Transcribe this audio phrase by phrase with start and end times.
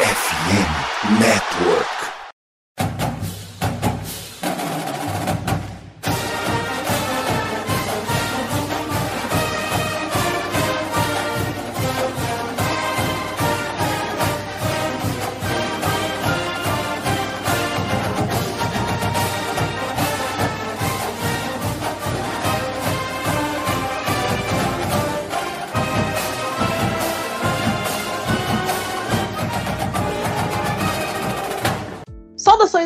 [0.00, 2.17] FM Network.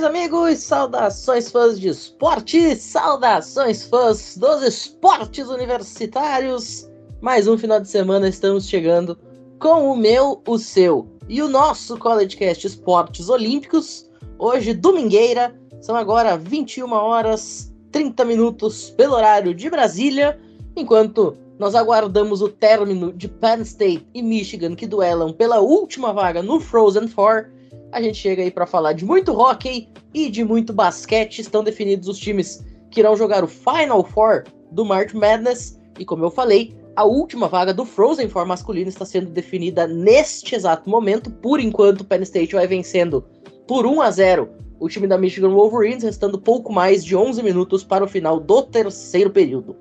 [0.02, 0.59] Saudações, amigos!
[0.59, 2.74] Saudações, fãs de esporte!
[2.74, 6.91] Saudações, fãs dos esportes universitários!
[7.20, 9.16] Mais um final de semana estamos chegando
[9.61, 14.11] com o meu, o seu e o nosso CollegeCast Esportes Olímpicos.
[14.41, 20.37] Hoje, domingueira, são agora 21 horas 30 minutos pelo horário de Brasília,
[20.75, 26.42] enquanto nós aguardamos o término de Penn State e Michigan que duelam pela última vaga
[26.42, 27.47] no Frozen Four
[27.92, 31.41] a gente chega aí para falar de muito hockey e de muito basquete.
[31.41, 35.78] Estão definidos os times que irão jogar o Final Four do March Madness.
[35.98, 40.55] E como eu falei, a última vaga do Frozen Four masculino está sendo definida neste
[40.55, 41.31] exato momento.
[41.31, 43.25] Por enquanto, o Penn State vai vencendo
[43.69, 44.48] por 1 a 0
[44.81, 48.62] o time da Michigan Wolverines, restando pouco mais de 11 minutos para o final do
[48.62, 49.77] terceiro período.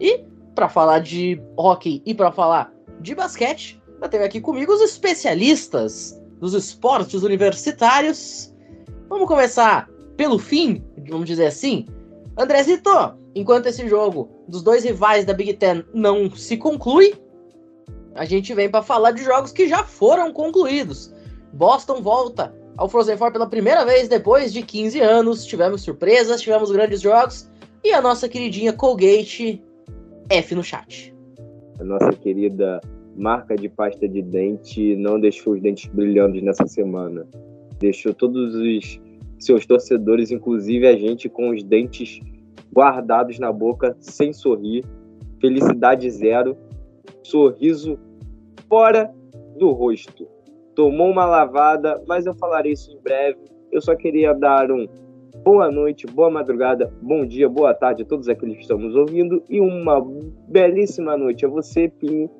[0.00, 4.80] E para falar de hockey e para falar de basquete, eu tenho aqui comigo os
[4.80, 8.54] especialistas dos esportes universitários.
[9.08, 11.86] Vamos começar pelo fim, vamos dizer assim.
[12.36, 12.90] Andrezito,
[13.34, 17.14] enquanto esse jogo dos dois rivais da Big Ten não se conclui,
[18.14, 21.12] a gente vem para falar de jogos que já foram concluídos.
[21.52, 25.44] Boston volta ao Frozen Four pela primeira vez depois de 15 anos.
[25.44, 27.48] Tivemos surpresas, tivemos grandes jogos.
[27.82, 29.62] E a nossa queridinha Colgate
[30.28, 31.14] F no chat.
[31.80, 32.80] A nossa querida
[33.18, 37.26] marca de pasta de dente não deixou os dentes brilhando nessa semana.
[37.78, 39.00] Deixou todos os
[39.38, 42.20] seus torcedores, inclusive a gente, com os dentes
[42.72, 44.84] guardados na boca, sem sorrir,
[45.40, 46.56] felicidade zero,
[47.22, 47.98] sorriso
[48.68, 49.12] fora
[49.58, 50.26] do rosto.
[50.74, 53.38] Tomou uma lavada, mas eu falarei isso em breve.
[53.72, 54.86] Eu só queria dar um
[55.44, 59.42] boa noite, boa madrugada, bom dia, boa tarde a todos aqueles que estão nos ouvindo
[59.48, 60.00] e uma
[60.48, 62.30] belíssima noite a você, Pinho,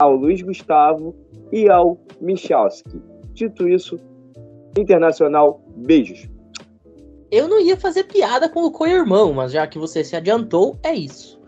[0.00, 1.14] ao Luiz Gustavo
[1.52, 3.00] e ao Michalski.
[3.34, 4.00] Dito isso,
[4.76, 6.28] internacional, beijos.
[7.30, 10.92] Eu não ia fazer piada com o co-irmão, mas já que você se adiantou, é
[10.92, 11.38] isso.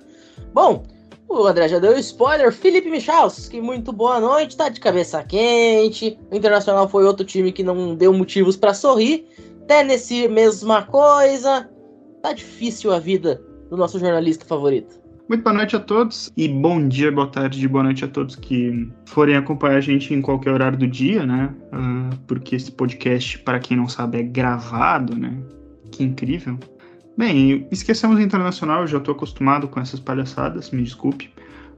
[0.52, 0.84] Bom,
[1.28, 2.52] o André já deu spoiler.
[2.52, 6.19] Felipe Michalski, muito boa noite, tá de cabeça quente.
[6.30, 9.26] O Internacional foi outro time que não deu motivos para sorrir.
[9.66, 11.69] Tennessee, mesma coisa.
[12.20, 15.01] Tá difícil a vida do nosso jornalista favorito.
[15.32, 18.87] Muito boa noite a todos e bom dia, boa tarde, boa noite a todos que
[19.06, 21.48] forem acompanhar a gente em qualquer horário do dia, né?
[21.72, 25.34] Uh, porque esse podcast, para quem não sabe, é gravado, né?
[25.91, 26.59] Que incrível.
[27.16, 31.31] Bem, esquecemos o internacional, já estou acostumado com essas palhaçadas, me desculpe.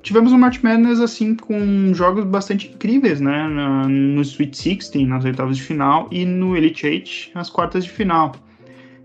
[0.02, 3.46] Tivemos um March Madness assim com jogos bastante incríveis, né?
[3.88, 8.34] no Sweet 16, nas oitavas de final, e no Elite Eight, nas quartas de final.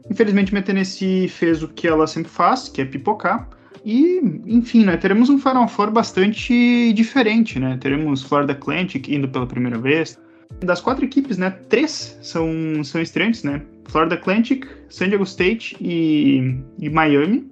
[0.10, 3.48] Infelizmente, a Tennessee fez o que ela sempre faz, que é pipocar
[3.86, 7.78] e, enfim, né, teremos um Final Four bastante diferente, né?
[7.80, 10.20] Teremos Florida Atlantic indo pela primeira vez.
[10.62, 13.62] Das quatro equipes, né, três são, são estreantes, né?
[13.88, 17.50] Florida Atlantic, San Diego State e, e Miami,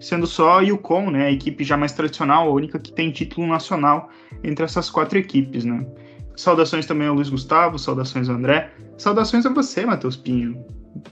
[0.00, 4.08] sendo só Yukon, né, a equipe já mais tradicional, a única que tem título nacional
[4.42, 5.86] entre essas quatro equipes, né?
[6.36, 10.64] Saudações também ao Luiz Gustavo, saudações ao André, saudações a você, Matheus Pinho.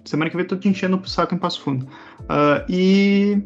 [0.04, 1.86] Semana que vem eu tô te enchendo o saco em Passo Fundo.
[2.22, 3.42] Uh, e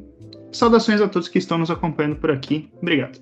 [0.53, 2.71] Saudações a todos que estão nos acompanhando por aqui.
[2.81, 3.19] Obrigado.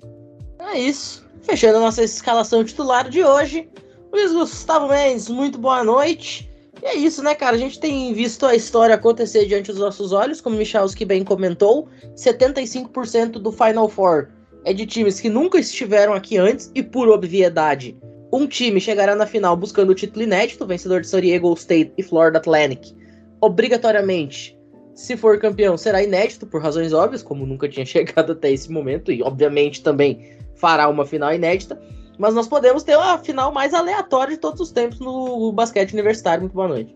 [0.59, 1.25] É isso.
[1.41, 3.67] Fechando a nossa escalação titular de hoje.
[4.11, 6.51] Luiz Gustavo Mendes, muito boa noite.
[6.83, 7.55] E é isso, né, cara?
[7.55, 11.87] A gente tem visto a história acontecer diante dos nossos olhos, como o bem comentou.
[12.15, 14.29] 75% do Final Four
[14.65, 17.97] é de times que nunca estiveram aqui antes, e por obviedade,
[18.33, 22.03] um time chegará na final buscando o título inédito, vencedor de San Diego State e
[22.03, 22.95] Florida Atlantic.
[23.41, 24.57] Obrigatoriamente
[24.93, 29.11] se for campeão, será inédito por razões óbvias, como nunca tinha chegado até esse momento,
[29.11, 31.81] e obviamente também fará uma final inédita.
[32.17, 36.41] Mas nós podemos ter a final mais aleatória de todos os tempos no basquete universitário.
[36.41, 36.95] Muito boa noite.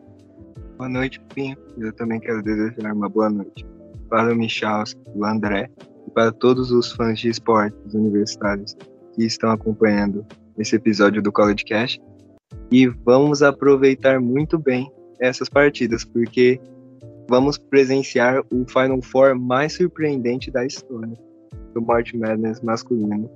[0.77, 1.57] Boa noite, Pinho.
[1.77, 3.65] Eu também quero desejar uma boa noite
[4.09, 4.83] para o Michal,
[5.15, 5.69] o André
[6.06, 8.75] e para todos os fãs de esportes universitários
[9.15, 10.25] que estão acompanhando
[10.57, 11.98] esse episódio do College Cash.
[12.71, 16.59] E vamos aproveitar muito bem essas partidas, porque
[17.30, 21.18] vamos presenciar o Final Four mais surpreendente da história
[21.74, 23.30] do March Madness masculino,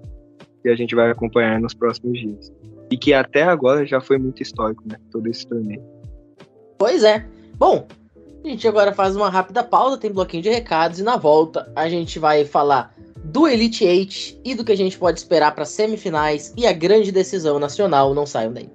[0.61, 2.51] que a gente vai acompanhar nos próximos dias.
[2.91, 4.95] E que até agora já foi muito histórico, né?
[5.11, 5.83] Todo esse torneio.
[6.77, 7.25] Pois é.
[7.55, 7.85] Bom,
[8.43, 11.89] a gente agora faz uma rápida pausa, tem bloquinho de recados e na volta a
[11.89, 16.53] gente vai falar do Elite Eight e do que a gente pode esperar para semifinais
[16.57, 18.13] e a grande decisão nacional.
[18.13, 18.69] Não saiam daí.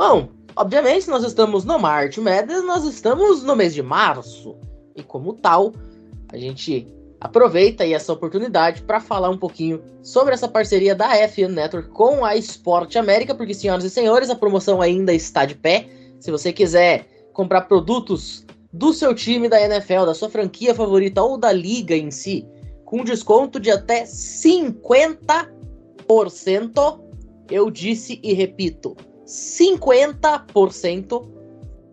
[0.00, 4.56] Bom, obviamente nós estamos no March Madness, nós estamos no mês de março.
[4.96, 5.74] E como tal,
[6.32, 6.86] a gente
[7.20, 12.24] aproveita aí essa oportunidade para falar um pouquinho sobre essa parceria da FN Network com
[12.24, 15.86] a Esporte América, porque, senhoras e senhores, a promoção ainda está de pé.
[16.18, 21.36] Se você quiser comprar produtos do seu time da NFL, da sua franquia favorita ou
[21.36, 22.48] da liga em si,
[22.86, 27.00] com desconto de até 50%,
[27.50, 28.96] eu disse e repito,
[29.30, 31.28] 50%.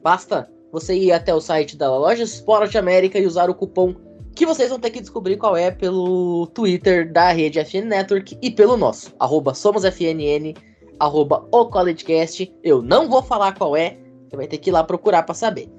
[0.02, 3.96] Basta você ir até o site da loja Sport América e usar o cupom
[4.34, 8.52] que vocês vão ter que descobrir qual é pelo Twitter da rede FN Network e
[8.52, 10.54] pelo nosso, arroba SomosFNN,
[11.00, 12.54] arroba o CollegeCast.
[12.64, 13.98] Eu não vou falar qual é,
[14.28, 15.72] você vai ter que ir lá procurar para saber.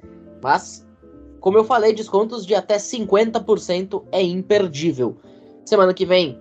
[0.43, 0.85] Mas,
[1.41, 5.17] como eu falei, descontos de até 50% é imperdível.
[5.65, 6.37] Semana que vem,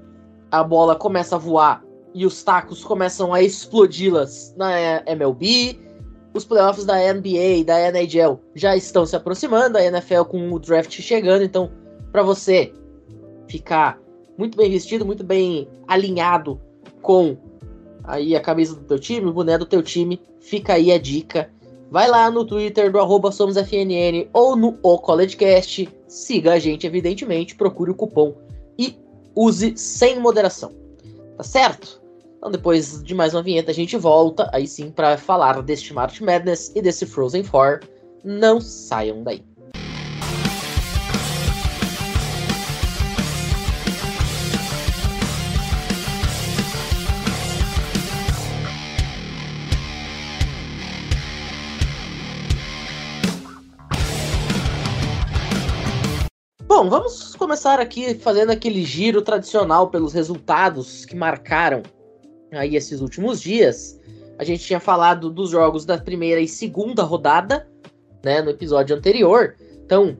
[0.49, 1.83] a bola começa a voar
[2.17, 5.79] e os tacos começam a explodi-las na MLB.
[6.33, 10.59] Os playoffs da NBA e da NHL já estão se aproximando, a NFL com o
[10.59, 11.71] draft chegando, então
[12.11, 12.73] para você
[13.47, 13.99] ficar
[14.35, 16.59] muito bem vestido, muito bem alinhado
[17.03, 17.37] com
[18.03, 21.51] aí a camisa do teu time, o boné do teu time, fica aí a dica.
[21.91, 27.55] Vai lá no Twitter do arroba SomosFNN ou no O CollegeCast, siga a gente, evidentemente,
[27.55, 28.33] procure o cupom
[28.77, 28.97] e
[29.35, 30.71] use sem moderação.
[31.37, 32.06] Tá certo?
[32.37, 36.21] Então, depois de mais uma vinheta, a gente volta aí sim para falar deste March
[36.21, 37.89] Madness e desse Frozen 4.
[38.23, 39.43] Não saiam daí.
[56.67, 61.81] Bom, vamos começar aqui fazendo aquele giro tradicional pelos resultados que marcaram
[62.51, 63.99] aí esses últimos dias.
[64.37, 67.67] A gente tinha falado dos jogos da primeira e segunda rodada,
[68.23, 69.55] né, no episódio anterior.
[69.85, 70.17] Então,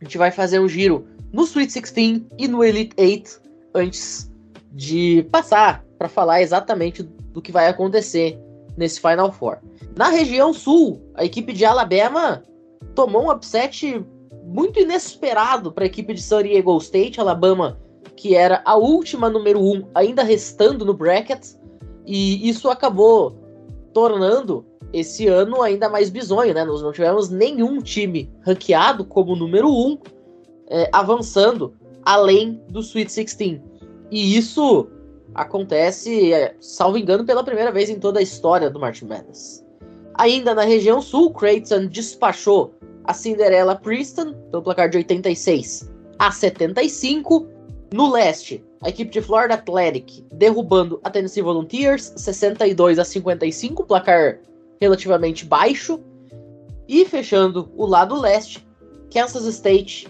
[0.00, 3.40] a gente vai fazer um giro no Sweet 16 e no Elite 8
[3.74, 4.30] antes
[4.72, 8.38] de passar para falar exatamente do que vai acontecer
[8.76, 9.58] nesse Final Four.
[9.96, 12.42] Na região sul, a equipe de Alabama
[12.94, 14.04] tomou um upset
[14.44, 17.78] muito inesperado para a equipe de San Diego State, Alabama,
[18.16, 21.54] que era a última número 1, um, ainda restando no bracket,
[22.08, 23.36] e isso acabou
[23.92, 26.64] tornando esse ano ainda mais bizonho, né?
[26.64, 29.98] Nós não tivemos nenhum time ranqueado como número 1 um,
[30.70, 31.74] é, avançando
[32.04, 33.60] além do Sweet 16.
[34.10, 34.88] E isso
[35.34, 39.62] acontece, é, salvo engano, pela primeira vez em toda a história do Martin Madness.
[40.14, 42.74] Ainda na região sul, Creighton despachou
[43.04, 47.46] a Cinderella Preston, pelo placar de 86 a 75.
[47.92, 54.40] No leste, a equipe de Florida Athletic derrubando a Tennessee Volunteers 62 a 55, placar
[54.80, 56.00] relativamente baixo.
[56.86, 58.66] E fechando o lado leste,
[59.12, 60.08] Kansas State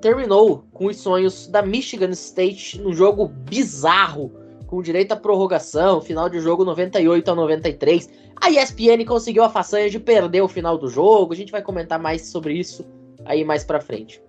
[0.00, 4.32] terminou com os sonhos da Michigan State num jogo bizarro,
[4.66, 8.08] com direito à prorrogação, final de jogo 98 a 93.
[8.36, 11.32] A ESPN conseguiu a façanha de perder o final do jogo.
[11.32, 12.84] A gente vai comentar mais sobre isso
[13.24, 14.22] aí mais para frente.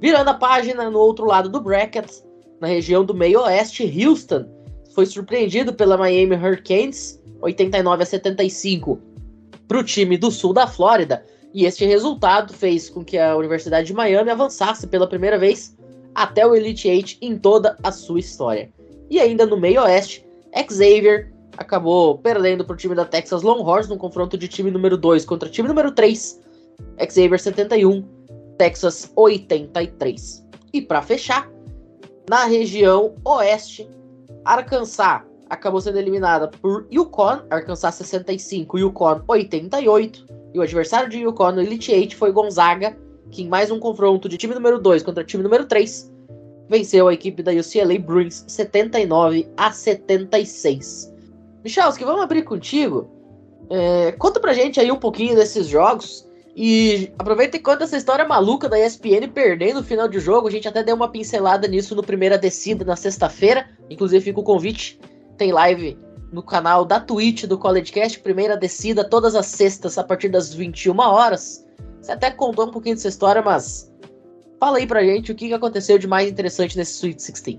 [0.00, 2.10] Virando a página no outro lado do bracket,
[2.60, 4.46] na região do meio oeste, Houston
[4.94, 9.00] foi surpreendido pela Miami Hurricanes 89 a 75
[9.66, 11.24] para o time do sul da Flórida.
[11.54, 15.76] E este resultado fez com que a Universidade de Miami avançasse pela primeira vez
[16.14, 18.70] até o Elite Eight em toda a sua história.
[19.08, 20.24] E ainda no meio oeste,
[20.54, 25.24] Xavier acabou perdendo para o time da Texas Longhorns no confronto de time número 2
[25.24, 26.40] contra time número 3.
[27.08, 28.04] Xavier 71,
[28.56, 30.46] Texas 83.
[30.72, 31.50] E para fechar,
[32.30, 33.90] na região oeste,
[34.44, 40.26] Arkansas acabou sendo eliminada por Yukon, Arkansas 65, Yukon 88.
[40.54, 42.96] E o adversário de Yukon no Elite 8 foi Gonzaga,
[43.32, 46.08] que em mais um confronto de time número 2 contra time número 3,
[46.68, 51.12] venceu a equipe da UCLA Bruins 79 a 76.
[51.64, 53.10] Michalski, vamos abrir contigo.
[53.68, 56.29] É, conta pra gente aí um pouquinho desses jogos.
[56.62, 60.46] E aproveita e conta essa história maluca da ESPN perdendo o final de jogo.
[60.46, 63.66] A gente até deu uma pincelada nisso no primeira descida na sexta-feira.
[63.88, 65.00] Inclusive fica o convite,
[65.38, 65.96] tem live
[66.30, 70.98] no canal da Twitch do CollegeCast, primeira descida, todas as sextas a partir das 21
[70.98, 71.66] horas.
[71.98, 73.90] Você até contou um pouquinho dessa história, mas
[74.60, 77.58] fala aí pra gente o que aconteceu de mais interessante nesse Sweet 16.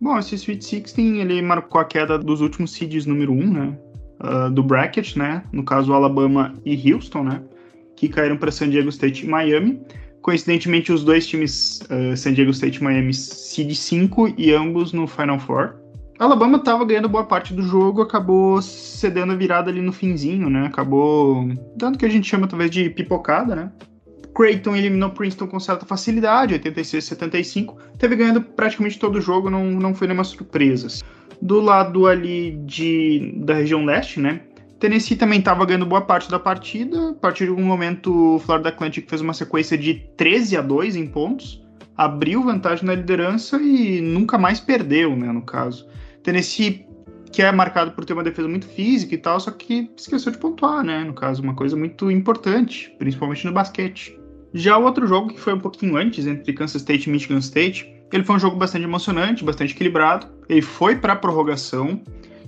[0.00, 3.78] Bom, esse Sweet 16 ele marcou a queda dos últimos seeds número 1, né?
[4.24, 5.44] Uh, do bracket, né?
[5.52, 7.42] No caso, Alabama e Houston, né?
[8.02, 9.80] Que caíram para San Diego State e Miami.
[10.22, 15.06] Coincidentemente, os dois times, uh, San Diego State e Miami, seed 5 e ambos no
[15.06, 15.76] Final Four.
[16.18, 20.66] Alabama estava ganhando boa parte do jogo, acabou cedendo a virada ali no finzinho, né?
[20.66, 23.72] Acabou dando o que a gente chama talvez de pipocada, né?
[24.34, 27.78] Creighton eliminou Princeton com certa facilidade, 86 75.
[27.98, 30.88] Teve ganhando praticamente todo o jogo, não, não foi nenhuma surpresa.
[31.40, 34.40] Do lado ali de, da região leste, né?
[34.82, 37.10] Tennessee também estava ganhando boa parte da partida.
[37.10, 40.96] A partir de um momento, o Florida Atlantic fez uma sequência de 13 a 2
[40.96, 41.64] em pontos,
[41.96, 45.30] abriu vantagem na liderança e nunca mais perdeu, né?
[45.30, 45.86] No caso.
[46.24, 46.84] Tennessee,
[47.30, 50.38] que é marcado por ter uma defesa muito física e tal, só que esqueceu de
[50.38, 51.04] pontuar, né?
[51.04, 54.18] No caso, uma coisa muito importante, principalmente no basquete.
[54.52, 57.88] Já o outro jogo, que foi um pouquinho antes, entre Kansas State e Michigan State,
[58.12, 60.26] ele foi um jogo bastante emocionante, bastante equilibrado.
[60.48, 62.02] Ele foi para a prorrogação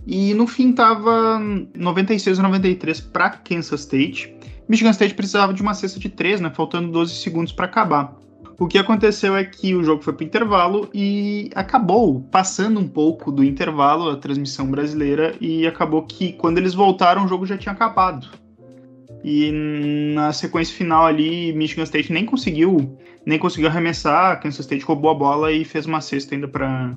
[0.06, 4.34] e no fim tava 96 a 93 para Kansas State.
[4.68, 8.16] Michigan State precisava de uma cesta de 3, né, faltando 12 segundos para acabar.
[8.58, 13.32] O que aconteceu é que o jogo foi para intervalo e acabou passando um pouco
[13.32, 17.72] do intervalo a transmissão brasileira e acabou que quando eles voltaram o jogo já tinha
[17.72, 18.28] acabado.
[19.24, 19.50] E
[20.14, 22.96] na sequência final ali, Michigan State nem conseguiu,
[23.26, 26.94] nem conseguiu arremessar, Kansas State roubou a bola e fez uma cesta ainda para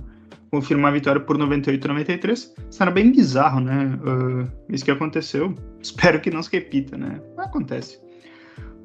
[0.52, 2.56] confirmar a vitória por 98 a 93.
[2.70, 4.00] Isso era bem bizarro, né?
[4.04, 5.56] Uh, isso que aconteceu.
[5.82, 7.20] Espero que não se repita, né?
[7.38, 8.00] Acontece.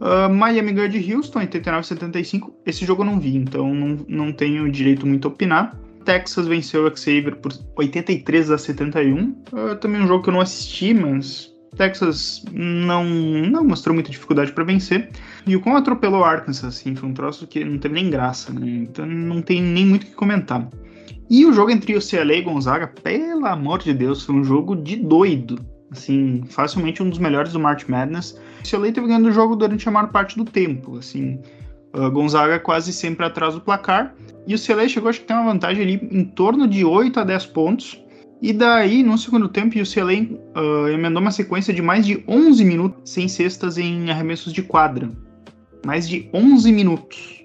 [0.00, 2.54] Uh, Miami ganhou de Houston, 89 75.
[2.66, 5.78] Esse jogo eu não vi, então não, não tenho direito muito a opinar.
[6.04, 9.30] Texas venceu o Xavier por 83 a 71.
[9.52, 14.52] Uh, também um jogo que eu não assisti, mas Texas não, não mostrou muita dificuldade
[14.52, 15.10] para vencer.
[15.46, 18.68] E o como atropelou Arkansas, assim, foi um troço que não teve nem graça, né?
[18.68, 20.68] Então não tem nem muito o que comentar.
[21.32, 24.76] E o jogo entre o CLA e Gonzaga, pelo amor de Deus, foi um jogo
[24.76, 25.58] de doido.
[25.90, 28.38] Assim, facilmente um dos melhores do March Madness.
[28.62, 31.40] O CLA teve ganhando o jogo durante a maior parte do tempo, assim.
[31.94, 34.14] Uh, Gonzaga quase sempre atrás do placar.
[34.46, 37.24] E o CLA chegou, acho que tem uma vantagem ali em torno de 8 a
[37.24, 37.98] 10 pontos.
[38.42, 42.62] E daí, no segundo tempo, o CLA uh, emendou uma sequência de mais de 11
[42.62, 45.10] minutos sem cestas em arremessos de quadra.
[45.86, 47.42] Mais de 11 minutos.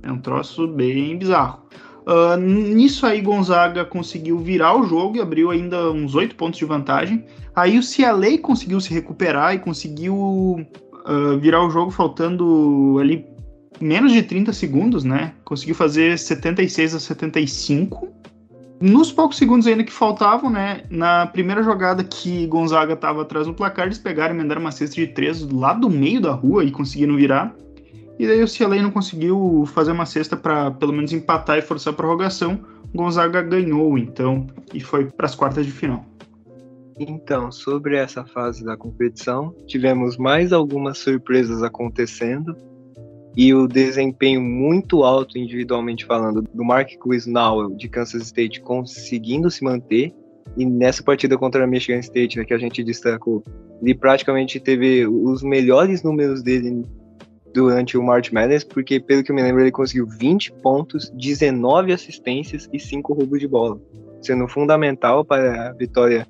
[0.00, 1.68] É um troço bem bizarro.
[2.06, 6.64] Uh, nisso aí, Gonzaga conseguiu virar o jogo e abriu ainda uns 8 pontos de
[6.64, 7.24] vantagem.
[7.54, 13.26] Aí o CLA conseguiu se recuperar e conseguiu uh, virar o jogo faltando ali
[13.80, 15.32] menos de 30 segundos, né?
[15.44, 18.08] Conseguiu fazer 76 a 75.
[18.80, 20.82] Nos poucos segundos ainda que faltavam, né?
[20.88, 24.96] Na primeira jogada que Gonzaga estava atrás do placar, eles pegaram e emendaram uma cesta
[24.96, 27.54] de três lá do meio da rua e conseguiram virar.
[28.20, 31.94] E daí o CLA não conseguiu fazer uma cesta para pelo menos empatar e forçar
[31.94, 32.60] a prorrogação.
[32.94, 36.04] Gonzaga ganhou então e foi para as quartas de final.
[36.98, 42.54] Então, sobre essa fase da competição, tivemos mais algumas surpresas acontecendo
[43.34, 49.64] e o desempenho muito alto individualmente falando do Mark Quiznauer de Kansas State conseguindo se
[49.64, 50.12] manter
[50.58, 53.42] e nessa partida contra a Michigan State né, que a gente destacou,
[53.80, 56.84] ele praticamente teve os melhores números dele
[57.52, 61.92] durante o March Madness, porque pelo que eu me lembro ele conseguiu 20 pontos, 19
[61.92, 63.80] assistências e 5 roubos de bola,
[64.22, 66.26] sendo fundamental para a vitória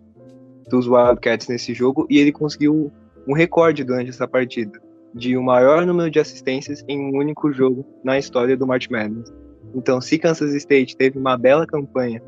[0.69, 2.91] dos Wildcats nesse jogo e ele conseguiu
[3.27, 4.81] um recorde durante essa partida
[5.15, 9.33] de o maior número de assistências em um único jogo na história do March Madness.
[9.75, 12.23] Então, se Kansas State teve uma bela campanha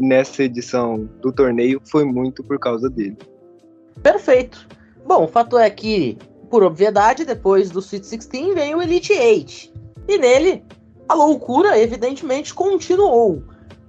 [0.00, 3.16] nessa edição do torneio, foi muito por causa dele.
[4.02, 4.66] Perfeito.
[5.06, 6.16] Bom, o fato é que,
[6.50, 9.72] por obviedade, depois do Sweet 16 vem o Elite 8.
[10.08, 10.64] E nele,
[11.08, 13.42] a loucura, evidentemente, continuou.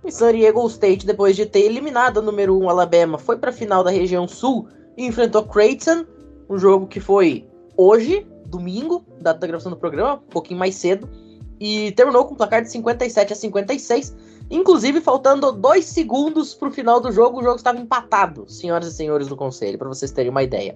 [0.05, 3.53] E San Diego State, depois de ter eliminado a número 1 Alabama, foi para a
[3.53, 6.05] final da região sul e enfrentou Creighton,
[6.47, 11.09] um jogo que foi hoje, domingo, data da gravação do programa, um pouquinho mais cedo,
[11.59, 14.15] e terminou com um placar de 57 a 56,
[14.49, 18.93] inclusive faltando dois segundos para o final do jogo, o jogo estava empatado, senhoras e
[18.93, 20.75] senhores do conselho, para vocês terem uma ideia.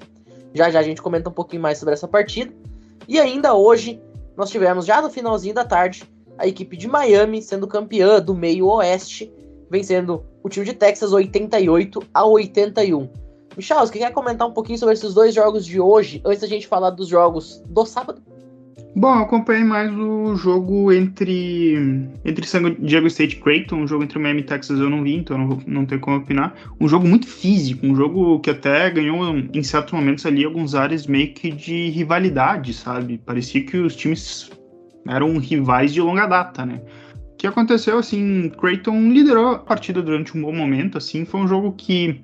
[0.56, 2.52] Já já a gente comenta um pouquinho mais sobre essa partida.
[3.08, 4.02] E ainda hoje,
[4.38, 6.04] nós tivemos, já no finalzinho da tarde,
[6.38, 9.32] a equipe de Miami sendo campeã do meio oeste,
[9.70, 13.10] vencendo o time de Texas 88 a 81.
[13.58, 16.68] Michel, você quer comentar um pouquinho sobre esses dois jogos de hoje, antes da gente
[16.68, 18.22] falar dos jogos do sábado?
[18.98, 21.76] Bom, eu acompanhei mais o jogo entre
[22.24, 25.16] entre San Diego State e Creighton, um jogo entre Miami e Texas eu não vi,
[25.16, 26.56] então não, não tenho como opinar.
[26.80, 31.08] Um jogo muito físico, um jogo que até ganhou em certos momentos ali alguns ares
[31.08, 33.18] meio que de rivalidade, sabe?
[33.18, 34.50] Parecia que os times
[35.06, 36.82] eram rivais de longa data, né?
[37.34, 41.48] O que aconteceu, assim, Creighton liderou a partida durante um bom momento, assim, foi um
[41.50, 42.24] jogo que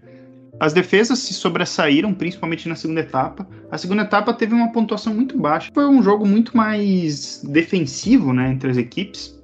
[0.61, 3.47] as defesas se sobressaíram, principalmente na segunda etapa.
[3.71, 5.71] A segunda etapa teve uma pontuação muito baixa.
[5.73, 9.35] Foi um jogo muito mais defensivo, né, entre as equipes.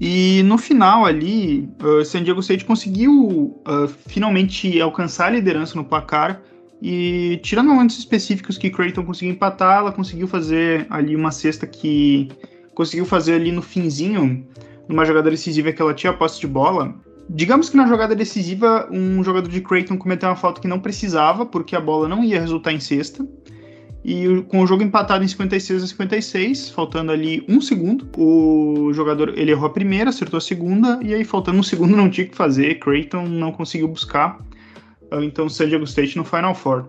[0.00, 5.84] E no final ali, uh, San Diego State conseguiu uh, finalmente alcançar a liderança no
[5.84, 6.40] placar.
[6.80, 12.30] E tirando momentos específicos que Creighton conseguiu empatar, ela conseguiu fazer ali uma cesta que
[12.74, 14.48] conseguiu fazer ali no finzinho,
[14.88, 16.94] numa jogada decisiva que ela tinha a posse de bola,
[17.28, 21.46] Digamos que na jogada decisiva, um jogador de Creighton cometeu uma falta que não precisava,
[21.46, 23.26] porque a bola não ia resultar em sexta.
[24.04, 29.32] E com o jogo empatado em 56 a 56, faltando ali um segundo, o jogador
[29.34, 32.30] ele errou a primeira, acertou a segunda, e aí faltando um segundo não tinha o
[32.30, 34.38] que fazer, Creighton não conseguiu buscar,
[35.10, 36.84] ah, então San Diego State no Final Four.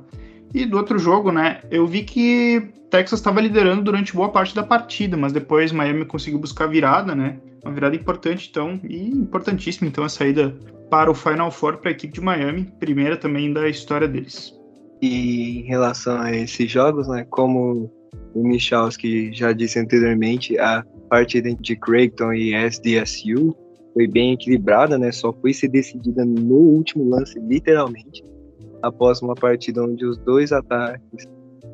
[0.54, 4.64] E do outro jogo, né, eu vi que Texas estava liderando durante boa parte da
[4.64, 9.88] partida, mas depois Miami conseguiu buscar a virada, né, uma virada importante, então, e importantíssima,
[9.88, 10.56] então, a saída
[10.90, 14.54] para o Final Four para a equipe de Miami, primeira também da história deles.
[15.02, 17.92] E em relação a esses jogos, né, como
[18.36, 23.56] o Michalski já disse anteriormente, a partida de Creighton e SDSU
[23.94, 28.24] foi bem equilibrada, né, só foi ser decidida no último lance, literalmente,
[28.84, 31.28] após uma partida onde os dois ataques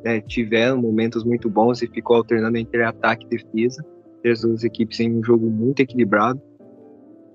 [0.05, 3.83] né, tiveram momentos muito bons e ficou alternando entre ataque e defesa
[4.29, 6.41] as duas equipes em um jogo muito equilibrado.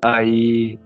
[0.05, 0.78] Aí,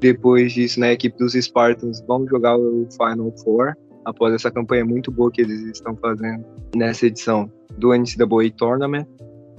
[0.00, 4.84] depois disso, né, a equipe dos Spartans vão jogar o Final Four, após essa campanha
[4.84, 6.44] muito boa que eles estão fazendo
[6.74, 9.06] nessa edição do NCAA Tournament.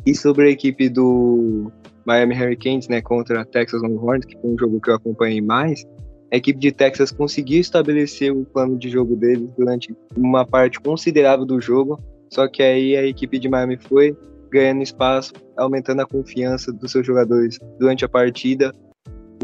[0.06, 1.72] E sobre a equipe do
[2.06, 5.86] Miami Hurricanes, né, contra a Texas Longhorns, que foi um jogo que eu acompanhei mais,
[6.32, 11.46] a equipe de Texas conseguiu estabelecer o plano de jogo deles durante uma parte considerável
[11.46, 12.00] do jogo,
[12.32, 14.18] só que aí a equipe de Miami foi
[14.54, 18.74] ganhando espaço, aumentando a confiança dos seus jogadores durante a partida.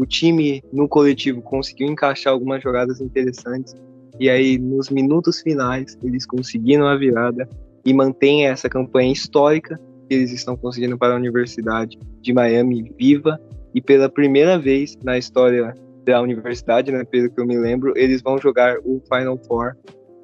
[0.00, 3.74] O time no coletivo conseguiu encaixar algumas jogadas interessantes
[4.18, 7.48] e aí nos minutos finais eles conseguiram a virada
[7.84, 13.38] e mantém essa campanha histórica que eles estão conseguindo para a Universidade de Miami viva
[13.74, 18.22] e pela primeira vez na história da universidade, né, pelo que eu me lembro, eles
[18.22, 19.76] vão jogar o Final Four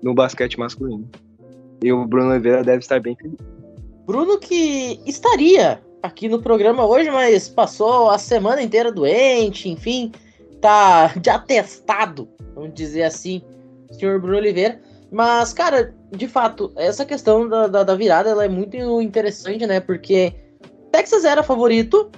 [0.03, 1.09] no basquete masculino.
[1.83, 3.56] E o Bruno Oliveira deve estar bem feliz.
[4.07, 10.13] Bruno que estaria aqui no programa hoje, mas passou a semana inteira doente, enfim,
[10.61, 13.43] tá de atestado, vamos dizer assim,
[13.91, 14.81] senhor Bruno Oliveira.
[15.11, 19.81] Mas, cara, de fato, essa questão da, da, da virada ela é muito interessante, né?
[19.81, 20.33] Porque
[20.93, 22.11] Texas era favorito,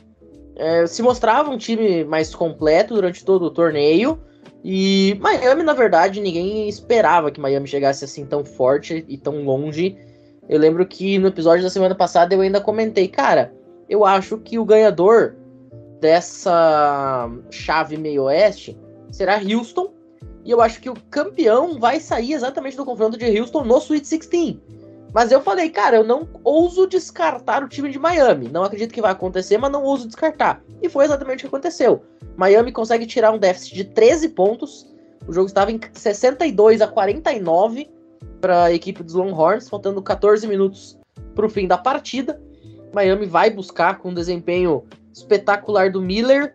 [0.56, 4.20] é, se mostrava um time mais completo durante todo o torneio.
[4.62, 9.96] E Miami, na verdade, ninguém esperava que Miami chegasse assim tão forte e tão longe
[10.48, 13.52] eu lembro que no episódio da semana passada eu ainda comentei, cara,
[13.88, 15.36] eu acho que o ganhador
[16.00, 18.78] dessa chave meio-oeste
[19.10, 19.92] será Houston.
[20.44, 24.08] E eu acho que o campeão vai sair exatamente do confronto de Houston no Sweet
[24.08, 24.56] 16.
[25.12, 28.48] Mas eu falei, cara, eu não ouso descartar o time de Miami.
[28.48, 30.62] Não acredito que vai acontecer, mas não ouso descartar.
[30.80, 32.02] E foi exatamente o que aconteceu.
[32.36, 34.86] Miami consegue tirar um déficit de 13 pontos.
[35.26, 37.90] O jogo estava em 62 a 49
[38.40, 40.98] para a equipe dos Longhorns, faltando 14 minutos
[41.34, 42.40] para o fim da partida.
[42.92, 46.54] Miami vai buscar com um desempenho espetacular do Miller.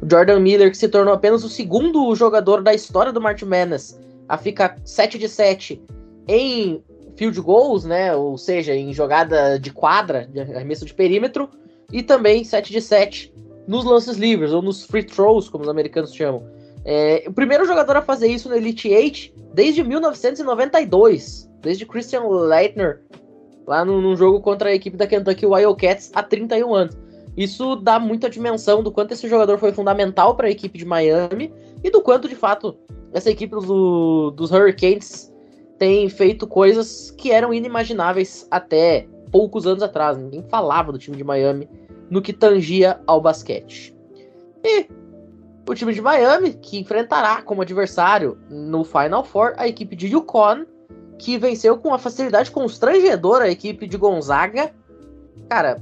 [0.00, 3.98] O Jordan Miller, que se tornou apenas o segundo jogador da história do Martin Madness
[4.28, 5.82] a ficar 7 de 7
[6.28, 6.82] em
[7.16, 8.14] field goals, né?
[8.14, 11.50] Ou seja, em jogada de quadra, de arremesso de perímetro,
[11.92, 13.34] e também 7 de 7
[13.66, 16.42] nos lances livres, ou nos free throws, como os americanos chamam.
[16.84, 23.02] É, o primeiro jogador a fazer isso no Elite 8 desde 1992, desde Christian Leitner,
[23.66, 26.96] lá no, num jogo contra a equipe da Kentucky Wildcats há 31 anos.
[27.36, 31.52] Isso dá muita dimensão do quanto esse jogador foi fundamental para a equipe de Miami
[31.84, 32.74] e do quanto, de fato,
[33.12, 35.30] essa equipe do, dos Hurricanes
[35.78, 40.16] tem feito coisas que eram inimagináveis até poucos anos atrás.
[40.16, 41.68] Ninguém falava do time de Miami
[42.08, 43.94] no que tangia ao basquete.
[44.64, 44.86] E
[45.70, 50.66] o time de Miami, que enfrentará como adversário no Final Four a equipe de Yukon,
[51.16, 54.72] que venceu com uma facilidade constrangedora a equipe de Gonzaga.
[55.48, 55.80] Cara,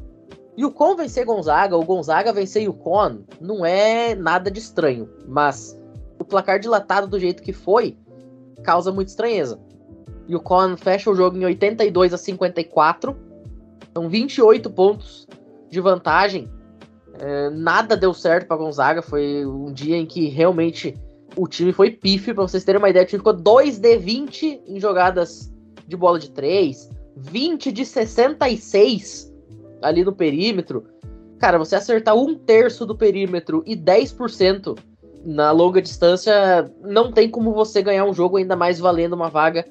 [0.58, 5.80] Yukon vencer Gonzaga ou Gonzaga vencer Yukon não é nada de estranho, mas
[6.18, 7.96] o placar dilatado do jeito que foi
[8.62, 9.58] causa muita estranheza.
[10.28, 13.16] Yukon fecha o jogo em 82 a 54.
[13.94, 15.26] São 28 pontos
[15.70, 16.50] de vantagem.
[17.18, 19.02] É, nada deu certo para Gonzaga.
[19.02, 20.96] Foi um dia em que realmente
[21.36, 22.34] o time foi pífio.
[22.34, 25.52] Para vocês terem uma ideia, o time ficou 2 de 20 em jogadas
[25.86, 29.32] de bola de 3, 20 de 66
[29.82, 30.84] ali no perímetro.
[31.38, 34.76] Cara, você acertar um terço do perímetro e 10%
[35.24, 39.64] na longa distância, não tem como você ganhar um jogo ainda mais valendo uma vaga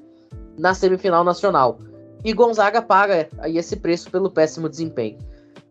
[0.57, 1.79] na semifinal nacional.
[2.23, 5.17] E Gonzaga paga aí esse preço pelo péssimo desempenho.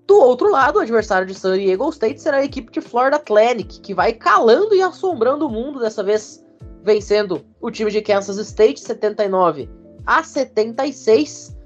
[0.06, 3.80] Do outro lado, o adversário de San Diego State será a equipe de Florida Atlantic,
[3.80, 6.44] que vai calando e assombrando o mundo, dessa vez
[6.82, 9.68] vencendo o time de Kansas State 79
[10.06, 11.56] a 76.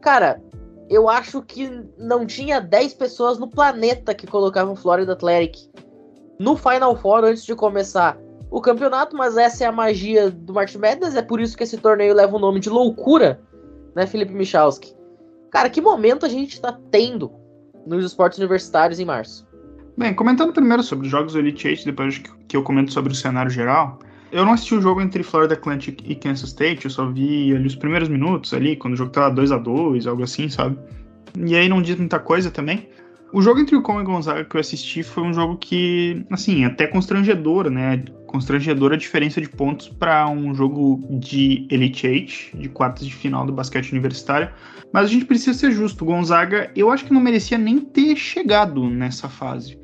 [0.00, 0.40] Cara,
[0.88, 5.68] eu acho que não tinha 10 pessoas no planeta que colocavam Florida Atlantic
[6.38, 8.16] no Final Four antes de começar
[8.50, 11.76] o campeonato, mas essa é a magia do March Madness, é por isso que esse
[11.76, 13.40] torneio leva o nome de loucura,
[13.94, 14.96] né, Felipe Michalski?
[15.50, 17.32] Cara, que momento a gente está tendo
[17.88, 19.46] nos esportes universitários em março?
[19.96, 23.50] Bem, comentando primeiro sobre os jogos Elite Eight, depois que eu comento sobre o cenário
[23.50, 23.98] geral,
[24.30, 27.66] eu não assisti o jogo entre Florida Atlantic e Kansas State, eu só vi ali
[27.66, 30.78] os primeiros minutos ali, quando o jogo tava 2 a 2 algo assim, sabe?
[31.36, 32.88] E aí não diz muita coisa também.
[33.32, 36.64] O jogo entre o Com e Gonzaga que eu assisti foi um jogo que, assim,
[36.64, 38.02] até constrangedor, né?
[38.26, 43.44] Constrangedora a diferença de pontos para um jogo de Elite Eight, de quartas de final
[43.44, 44.50] do basquete universitário.
[44.92, 46.04] Mas a gente precisa ser justo.
[46.04, 49.78] O Gonzaga, eu acho que não merecia nem ter chegado nessa fase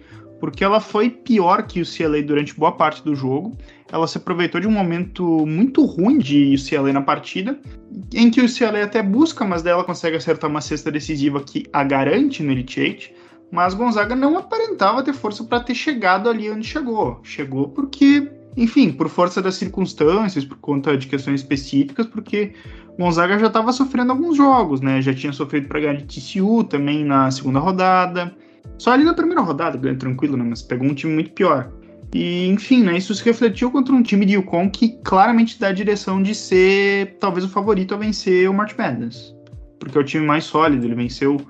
[0.45, 3.57] porque ela foi pior que o CLA durante boa parte do jogo.
[3.91, 7.59] Ela se aproveitou de um momento muito ruim de UCLA na partida,
[8.13, 11.83] em que o UCLA até busca, mas dela consegue acertar uma cesta decisiva que a
[11.83, 13.15] garante no Elite Eight.
[13.55, 17.21] Mas Gonzaga não aparentava ter força para ter chegado ali onde chegou.
[17.23, 22.53] Chegou porque, enfim, por força das circunstâncias, por conta de questões específicas, porque
[22.99, 25.01] Gonzaga já estava sofrendo alguns jogos, né?
[25.01, 28.35] Já tinha sofrido para ganhar de TCU também na segunda rodada
[28.79, 30.45] só ali na primeira rodada ganhou tranquilo, né?
[30.47, 31.71] Mas pegou um time muito pior.
[32.13, 35.73] E, enfim, né, isso se refletiu contra um time de Yukon que claramente dá a
[35.73, 39.35] direção de ser talvez o favorito a vencer o March Madness.
[39.81, 41.41] Porque é o time mais sólido, ele venceu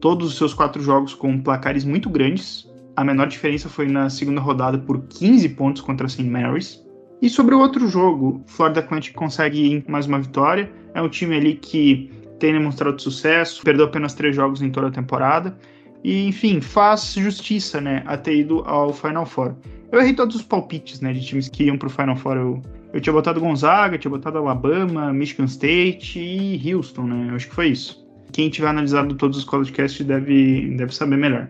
[0.00, 2.70] todos os seus quatro jogos com placares muito grandes.
[2.96, 6.22] A menor diferença foi na segunda rodada por 15 pontos contra St.
[6.24, 6.84] Mary's.
[7.20, 10.70] E sobre o outro jogo, Florida Atlantic consegue mais uma vitória.
[10.94, 14.90] É um time ali que tem demonstrado sucesso, perdeu apenas três jogos em toda a
[14.90, 15.56] temporada
[16.04, 19.54] e, enfim, faz justiça, né, a ter ido ao Final Four.
[19.90, 22.36] Eu errei todos os palpites, né, de times que iam pro Final Four.
[22.36, 27.48] Eu, eu tinha botado Gonzaga, tinha botado Alabama, Michigan State e Houston, né, eu acho
[27.48, 28.03] que foi isso.
[28.34, 31.48] Quem tiver analisado todos os podcasts deve, deve saber melhor.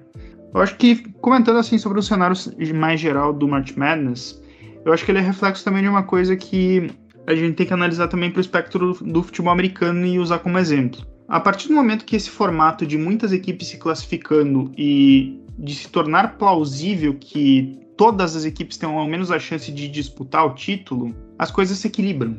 [0.55, 2.37] Eu acho que, comentando assim sobre o cenário
[2.75, 4.39] mais geral do March Madness,
[4.85, 6.91] eu acho que ele é reflexo também de uma coisa que
[7.27, 10.59] a gente tem que analisar também para o espectro do futebol americano e usar como
[10.59, 11.01] exemplo.
[11.27, 15.89] A partir do momento que esse formato de muitas equipes se classificando e de se
[15.89, 21.15] tornar plausível que todas as equipes tenham ao menos a chance de disputar o título,
[21.39, 22.37] as coisas se equilibram.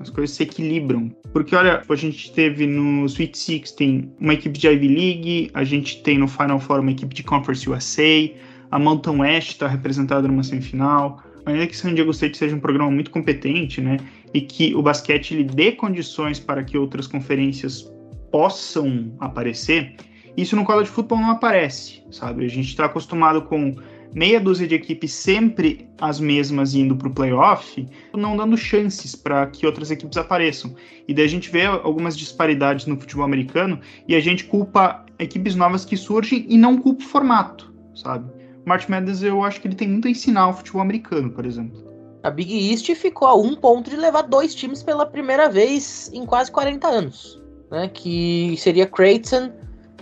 [0.00, 1.10] As coisas se equilibram.
[1.32, 6.02] Porque, olha, a gente teve no Sweet 16 uma equipe de Ivy League, a gente
[6.02, 8.30] tem no Final Four uma equipe de Conference USA,
[8.70, 11.22] a Mountain West está representada numa semifinal.
[11.46, 13.96] Ainda que San Diego State seja um programa muito competente, né,
[14.34, 17.90] e que o basquete lhe dê condições para que outras conferências
[18.30, 19.94] possam aparecer,
[20.36, 22.44] isso no college futebol não aparece, sabe?
[22.44, 23.74] A gente está acostumado com
[24.14, 29.46] meia dúzia de equipes sempre as mesmas indo para o playoff, não dando chances para
[29.46, 30.74] que outras equipes apareçam.
[31.06, 35.54] E daí a gente vê algumas disparidades no futebol americano e a gente culpa equipes
[35.54, 38.30] novas que surgem e não culpa o formato, sabe?
[38.64, 41.44] O March Madness eu acho que ele tem muito a ensinar ao futebol americano, por
[41.44, 41.86] exemplo.
[42.22, 46.26] A Big East ficou a um ponto de levar dois times pela primeira vez em
[46.26, 47.38] quase 40 anos
[47.70, 49.52] né, que seria Creighton,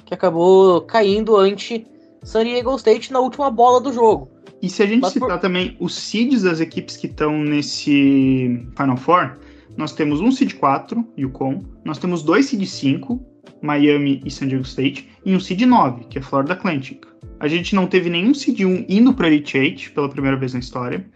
[0.04, 1.86] que acabou caindo ante
[2.22, 4.30] San Diego State na última bola do jogo.
[4.62, 5.38] E se a gente Mas citar por...
[5.38, 9.36] também os seeds das equipes que estão nesse Final Four,
[9.76, 13.20] nós temos um seed 4, Yukon, nós temos dois seed 5,
[13.62, 17.04] Miami e San Diego State, e um seed 9, que é Florida Atlantic.
[17.38, 20.60] A gente não teve nenhum seed 1 indo para Elite 8 pela primeira vez na
[20.60, 21.06] história.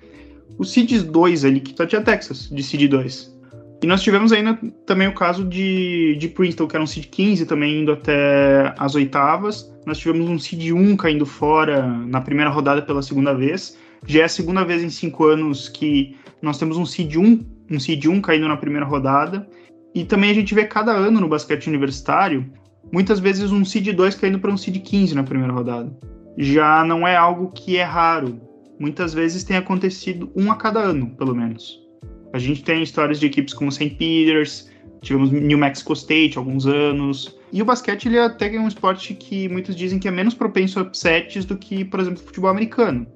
[0.58, 3.39] Os seeds 2 ali, que só tinha Texas, de seed 2.
[3.82, 7.46] E nós tivemos ainda também o caso de, de Princeton, que era um seed 15
[7.46, 9.72] também indo até as oitavas.
[9.86, 13.78] Nós tivemos um seed 1 caindo fora na primeira rodada pela segunda vez.
[14.06, 17.80] Já é a segunda vez em cinco anos que nós temos um seed 1, um
[17.80, 19.48] seed 1 caindo na primeira rodada.
[19.94, 22.52] E também a gente vê cada ano no basquete universitário,
[22.92, 25.90] muitas vezes um seed 2 caindo para um seed 15 na primeira rodada.
[26.36, 28.40] Já não é algo que é raro.
[28.78, 31.80] Muitas vezes tem acontecido um a cada ano, pelo menos.
[32.32, 33.90] A gente tem histórias de equipes como St.
[33.90, 34.70] Peters,
[35.02, 37.36] Tivemos New Mexico State alguns anos.
[37.52, 40.78] E o basquete ele é até um esporte que muitos dizem que é menos propenso
[40.78, 43.06] a upsets do que, por exemplo, o futebol americano.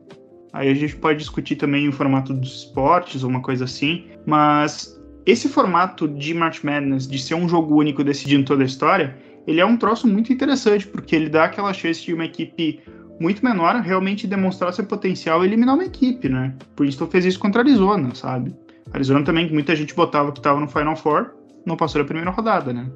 [0.53, 4.99] Aí a gente pode discutir também o formato dos esportes ou uma coisa assim, mas
[5.27, 9.61] esse formato de March Madness, de ser um jogo único decidindo toda a história, ele
[9.61, 12.81] é um troço muito interessante, porque ele dá aquela chance de uma equipe
[13.21, 16.55] muito menor realmente demonstrar seu potencial e eliminar uma equipe, né?
[16.75, 18.55] Por isso fez isso contra a Arizona, sabe?
[18.93, 21.31] Arizona também, que muita gente botava que estava no Final Four,
[21.65, 22.89] não passou da primeira rodada, né?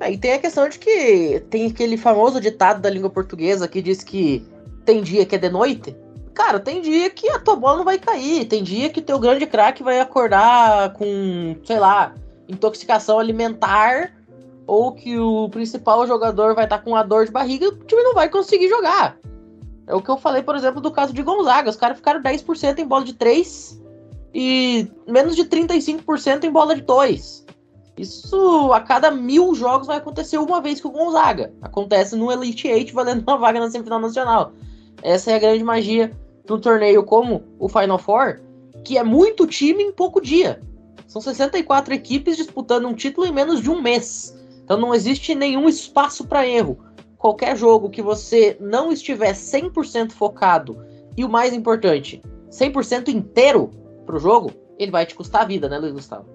[0.00, 3.80] É, e tem a questão de que tem aquele famoso ditado da língua portuguesa que
[3.80, 4.44] diz que
[4.84, 5.96] tem dia que é de noite.
[6.34, 9.46] Cara, tem dia que a tua bola não vai cair, tem dia que teu grande
[9.46, 12.14] craque vai acordar com, sei lá,
[12.46, 14.12] intoxicação alimentar
[14.66, 17.78] ou que o principal jogador vai estar tá com uma dor de barriga e o
[17.78, 19.16] time não vai conseguir jogar.
[19.86, 21.70] É o que eu falei, por exemplo, do caso de Gonzaga.
[21.70, 23.80] Os caras ficaram 10% em bola de 3
[24.38, 27.46] e menos de 35% em bola de 2.
[27.96, 31.54] Isso a cada mil jogos vai acontecer uma vez com o Gonzaga.
[31.62, 34.52] Acontece no Elite 8 valendo uma vaga na semifinal nacional.
[35.02, 36.12] Essa é a grande magia
[36.44, 38.40] de um torneio como o Final Four,
[38.84, 40.60] que é muito time em pouco dia.
[41.06, 44.38] São 64 equipes disputando um título em menos de um mês.
[44.62, 46.78] Então não existe nenhum espaço para erro
[47.16, 50.76] qualquer jogo que você não estiver 100% focado
[51.16, 55.78] e o mais importante, 100% inteiro pro jogo, ele vai te custar a vida, né,
[55.78, 56.26] Luiz Gustavo?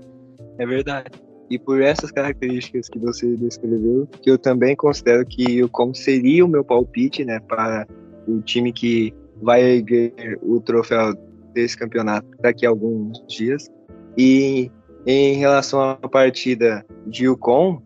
[0.59, 1.09] É verdade.
[1.49, 6.45] E por essas características que você descreveu, que eu também considero que o como seria
[6.45, 7.87] o meu palpite, né, para
[8.27, 11.13] o time que vai erguer o troféu
[11.53, 13.69] desse campeonato daqui a alguns dias.
[14.17, 14.71] E
[15.05, 17.81] em relação à partida de Yukon,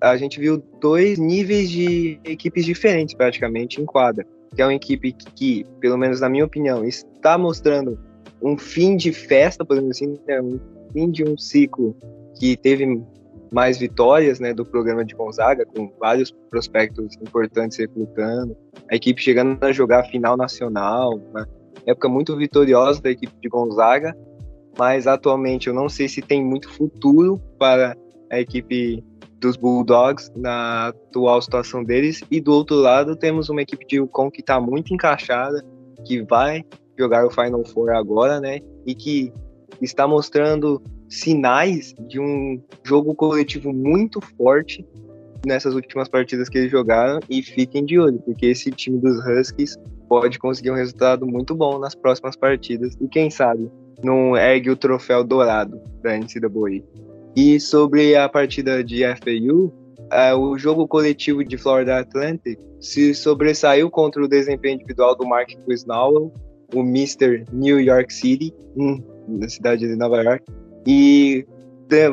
[0.00, 4.26] a gente viu dois níveis de equipes diferentes praticamente em quadra.
[4.54, 7.98] Que é uma equipe que, pelo menos na minha opinião, está mostrando
[8.44, 10.40] um fim de festa, podemos assim, né?
[10.40, 10.60] um
[10.92, 11.96] fim de um ciclo
[12.38, 13.02] que teve
[13.50, 18.56] mais vitórias né, do programa de Gonzaga, com vários prospectos importantes recrutando,
[18.90, 21.46] a equipe chegando a jogar a final nacional, né?
[21.86, 24.16] época muito vitoriosa da equipe de Gonzaga,
[24.76, 27.96] mas atualmente eu não sei se tem muito futuro para
[28.30, 29.02] a equipe
[29.38, 32.22] dos Bulldogs na atual situação deles.
[32.30, 35.62] E do outro lado, temos uma equipe de Yukon que está muito encaixada,
[36.04, 36.64] que vai
[36.98, 38.60] jogar o Final Four agora, né?
[38.86, 39.32] E que
[39.80, 44.86] está mostrando sinais de um jogo coletivo muito forte
[45.46, 47.20] nessas últimas partidas que eles jogaram.
[47.28, 49.76] E fiquem de olho, porque esse time dos Huskies
[50.08, 52.96] pode conseguir um resultado muito bom nas próximas partidas.
[53.00, 53.70] E quem sabe
[54.02, 56.82] não ergue o troféu dourado da NCAA.
[57.36, 59.72] E sobre a partida de FAU,
[60.10, 65.48] é, o jogo coletivo de Florida Atlantic se sobressaiu contra o desempenho individual do Mark
[65.66, 66.32] Quiznowell,
[66.74, 67.44] o Mr.
[67.52, 70.44] New York City, hum, na cidade de Nova York.
[70.86, 71.46] E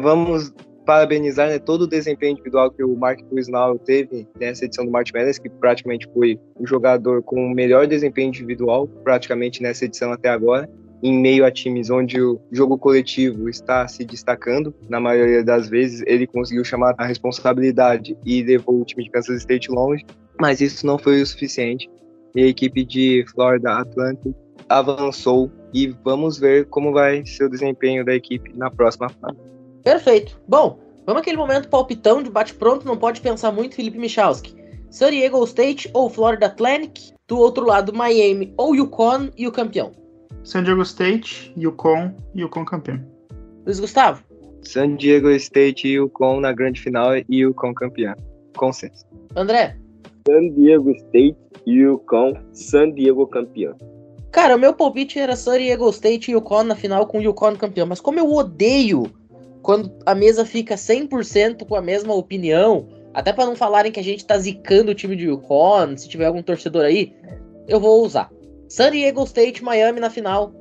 [0.02, 0.54] vamos
[0.86, 5.12] parabenizar né, todo o desempenho individual que o Mark Quiznowell teve nessa edição do March
[5.14, 10.30] Madness, que praticamente foi o jogador com o melhor desempenho individual, praticamente nessa edição até
[10.30, 10.70] agora
[11.04, 16.04] em meio a times onde o jogo coletivo está se destacando, na maioria das vezes
[16.06, 20.06] ele conseguiu chamar a responsabilidade e levou o time de Kansas State longe,
[20.40, 21.90] mas isso não foi o suficiente.
[22.36, 24.36] E a equipe de Florida Atlantic
[24.70, 29.38] avançou e vamos ver como vai ser o desempenho da equipe na próxima fase.
[29.84, 30.40] Perfeito.
[30.48, 34.56] Bom, vamos aquele momento palpitão de bate-pronto, não pode pensar muito, Felipe Michalski.
[34.90, 39.94] San Diego State ou Florida Atlantic, do outro lado Miami ou Yukon e o campeão.
[40.44, 43.00] San Diego State, Yukon, Yukon campeão.
[43.66, 44.24] Luiz Gustavo?
[44.64, 48.16] San Diego State e Yukon na grande final e Yukon campeão.
[48.56, 49.06] Consenso.
[49.36, 49.78] André?
[50.28, 53.76] San Diego State e Yukon, San Diego campeão.
[54.32, 57.88] Cara, o meu palpite era San Diego State e Yukon na final com Yukon campeão,
[57.88, 59.04] mas como eu odeio
[59.62, 64.04] quando a mesa fica 100% com a mesma opinião, até para não falarem que a
[64.04, 67.14] gente tá zicando o time de Yukon, se tiver algum torcedor aí,
[67.68, 68.32] eu vou usar.
[68.70, 70.54] San Diego State, Miami na final.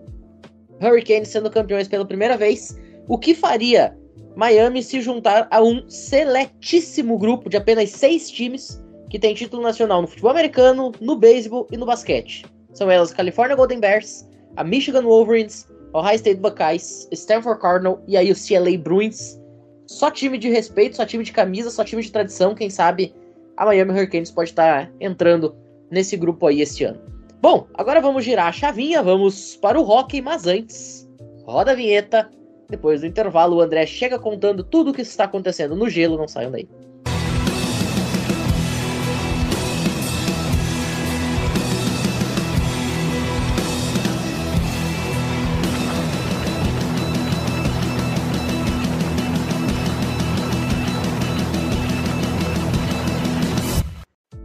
[0.82, 2.76] Hurricanes sendo campeões pela primeira vez.
[3.06, 3.96] O que faria
[4.34, 10.00] Miami se juntar a um seletíssimo grupo de apenas seis times que tem título nacional
[10.00, 12.46] no futebol americano, no beisebol e no basquete.
[12.72, 18.30] São elas California Golden Bears, a Michigan Wolverines, Ohio State Buckeyes, Stanford Cardinal e aí
[18.30, 19.38] o CLA Bruins.
[19.86, 22.54] Só time de respeito, só time de camisa, só time de tradição.
[22.54, 23.12] Quem sabe
[23.56, 25.56] a Miami Hurricanes pode estar entrando
[25.90, 27.00] nesse grupo aí este ano.
[27.42, 31.08] Bom, agora vamos girar a chavinha, vamos para o rock, mas antes,
[31.44, 32.30] roda a vinheta.
[32.68, 36.28] Depois do intervalo, o André chega contando tudo o que está acontecendo no gelo, não
[36.28, 36.68] saiam daí.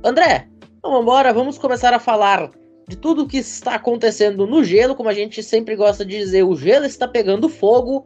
[0.05, 2.51] André, então vamos embora, vamos começar a falar
[2.87, 6.43] de tudo o que está acontecendo no gelo, como a gente sempre gosta de dizer,
[6.43, 8.05] o gelo está pegando fogo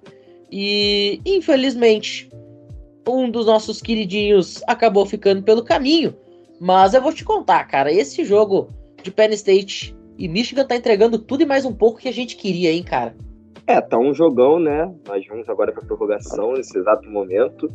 [0.49, 2.29] e infelizmente
[3.05, 6.15] um dos nossos queridinhos acabou ficando pelo caminho.
[6.57, 8.69] Mas eu vou te contar, cara, esse jogo
[9.03, 12.37] de Penn State e Michigan tá entregando tudo e mais um pouco que a gente
[12.37, 13.13] queria, hein, cara.
[13.67, 14.89] É, tá um jogão, né?
[15.05, 17.69] Nós vamos agora pra prorrogação nesse exato momento.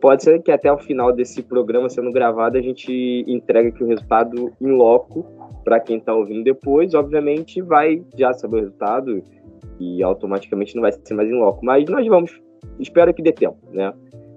[0.00, 3.86] Pode ser que até o final desse programa sendo gravado a gente entregue aqui o
[3.86, 5.26] resultado em loco
[5.62, 6.94] para quem tá ouvindo depois.
[6.94, 9.22] Obviamente vai já saber o resultado
[9.78, 11.64] e automaticamente não vai ser mais em loco.
[11.64, 12.40] Mas nós vamos,
[12.78, 13.92] espero que dê tempo, né?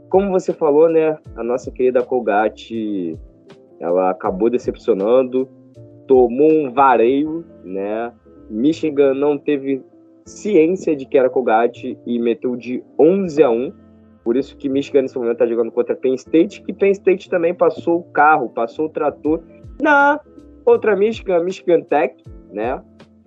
[0.10, 1.18] Como você falou, né?
[1.36, 3.18] A nossa querida Colgate,
[3.80, 5.48] ela acabou decepcionando,
[6.08, 8.12] tomou um vareio, né?
[8.50, 9.82] Michigan não teve
[10.26, 13.74] ciência de que era Colgate e meteu de 11 a 1.
[14.24, 17.54] Por isso que Michigan nesse momento está jogando contra Penn State, que Penn State também
[17.54, 19.42] passou o carro, passou o trator
[19.82, 20.20] na
[20.66, 22.16] outra Michigan, Michigan Tech,
[22.52, 22.82] né?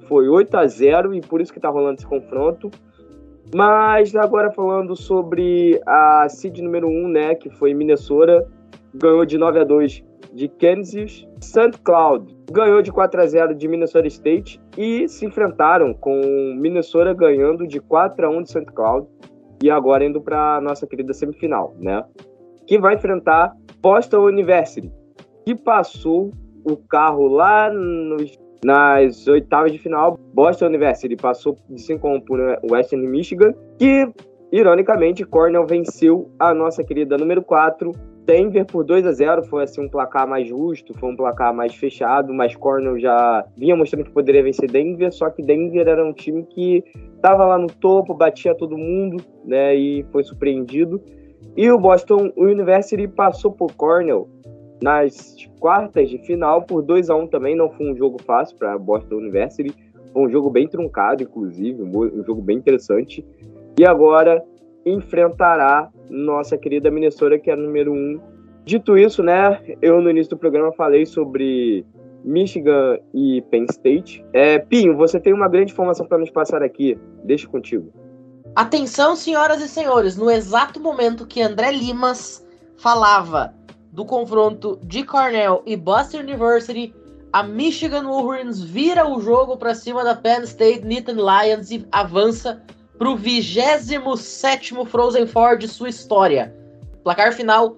[0.09, 2.71] Foi 8 a 0 e por isso que está rolando esse confronto.
[3.55, 8.47] Mas agora falando sobre a seed número 1, né, que foi Minnesota,
[8.95, 11.27] ganhou de 9 a 2 de Kansas.
[11.41, 11.79] St.
[11.85, 16.21] Cloud ganhou de 4 a 0 de Minnesota State e se enfrentaram com
[16.57, 18.67] Minnesota ganhando de 4 a 1 de St.
[18.67, 19.07] Cloud
[19.63, 22.05] e agora indo para nossa querida semifinal, né?
[22.67, 24.91] Que vai enfrentar Boston University,
[25.45, 26.31] que passou
[26.65, 30.19] o carro lá nos, nas oitavas de final.
[30.35, 32.41] Boston University passou de 5 a 1 por
[32.71, 34.09] Western Michigan, que
[34.51, 37.93] ironicamente Cornell venceu a nossa querida número 4
[38.27, 41.73] Denver por 2 a 0 foi assim um placar mais justo, foi um placar mais
[41.77, 46.13] fechado, mas Cornell já vinha mostrando que poderia vencer Denver, só que Denver era um
[46.13, 46.83] time que
[47.15, 51.01] estava lá no topo, batia todo mundo, né, e foi surpreendido.
[51.57, 54.29] E o Boston University passou por Cornell
[54.83, 58.77] nas quartas de final por 2 a 1 também, não foi um jogo fácil para
[58.77, 59.73] Boston University,
[60.13, 63.25] foi um jogo bem truncado, inclusive, um jogo bem interessante.
[63.79, 64.43] E agora
[64.87, 68.21] enfrentará nossa querida Minnesota, que é a número um.
[68.65, 71.85] Dito isso, né, eu no início do programa falei sobre
[72.25, 74.25] Michigan e Penn State.
[74.33, 76.99] É, Pinho, você tem uma grande informação para nos passar aqui.
[77.25, 77.93] Deixa contigo.
[78.55, 82.45] Atenção, senhoras e senhores, no exato momento que André Limas
[82.77, 83.55] falava
[83.93, 86.95] do confronto de Cornell e Boston University,
[87.33, 92.63] a Michigan Wolverines vira o jogo para cima da Penn State Nittany Lions e avança
[92.99, 96.55] para o 27 Frozen Four de sua história.
[97.03, 97.77] Placar final: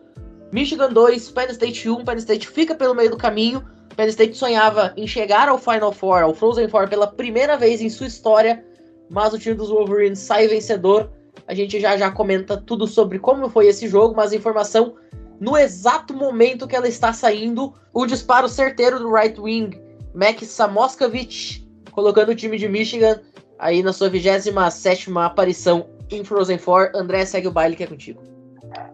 [0.52, 2.04] Michigan 2, Penn State 1.
[2.04, 3.64] Penn State fica pelo meio do caminho.
[3.96, 7.90] Penn State sonhava em chegar ao Final Four, ao Frozen Four, pela primeira vez em
[7.90, 8.64] sua história,
[9.10, 11.10] mas o time dos Wolverines sai vencedor.
[11.46, 14.94] A gente já já comenta tudo sobre como foi esse jogo, mas informação
[15.40, 19.70] no exato momento que ela está saindo, o disparo certeiro do right wing,
[20.12, 23.20] Max Samoskevich, colocando o time de Michigan
[23.58, 26.90] aí na sua 27 aparição em Frozen Four.
[26.94, 28.20] André, segue o baile que é contigo.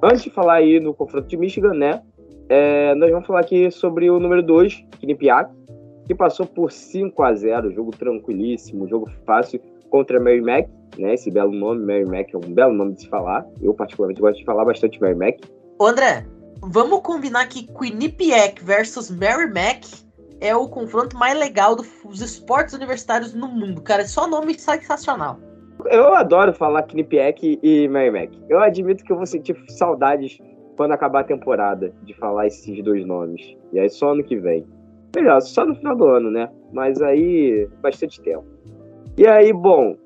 [0.02, 2.02] Antes de falar aí no confronto de Michigan, né?
[2.48, 5.50] É, nós vamos falar aqui sobre o número 2, Quinnipiac,
[6.06, 11.14] que passou por 5 a 0 jogo tranquilíssimo, jogo fácil contra Mary Mac, né?
[11.14, 13.46] Esse belo nome, Mary Mac, é um belo nome de se falar.
[13.62, 15.36] Eu, particularmente, gosto de falar bastante Mary Mac.
[15.78, 16.26] Ô, André,
[16.60, 19.84] vamos combinar que Quinnipiac versus Mary Mac
[20.40, 24.02] é o confronto mais legal dos esportes universitários no mundo, cara.
[24.02, 25.38] É só nome sensacional.
[25.86, 28.38] Eu adoro falar Quinnipiac e Merrimack.
[28.48, 30.38] Eu admito que eu vou sentir saudades
[30.76, 33.56] quando acabar a temporada de falar esses dois nomes.
[33.72, 34.66] E aí só ano que vem.
[35.14, 36.50] Melhor, só no final do ano, né?
[36.72, 38.44] Mas aí, bastante tempo.
[39.16, 39.96] E aí, bom,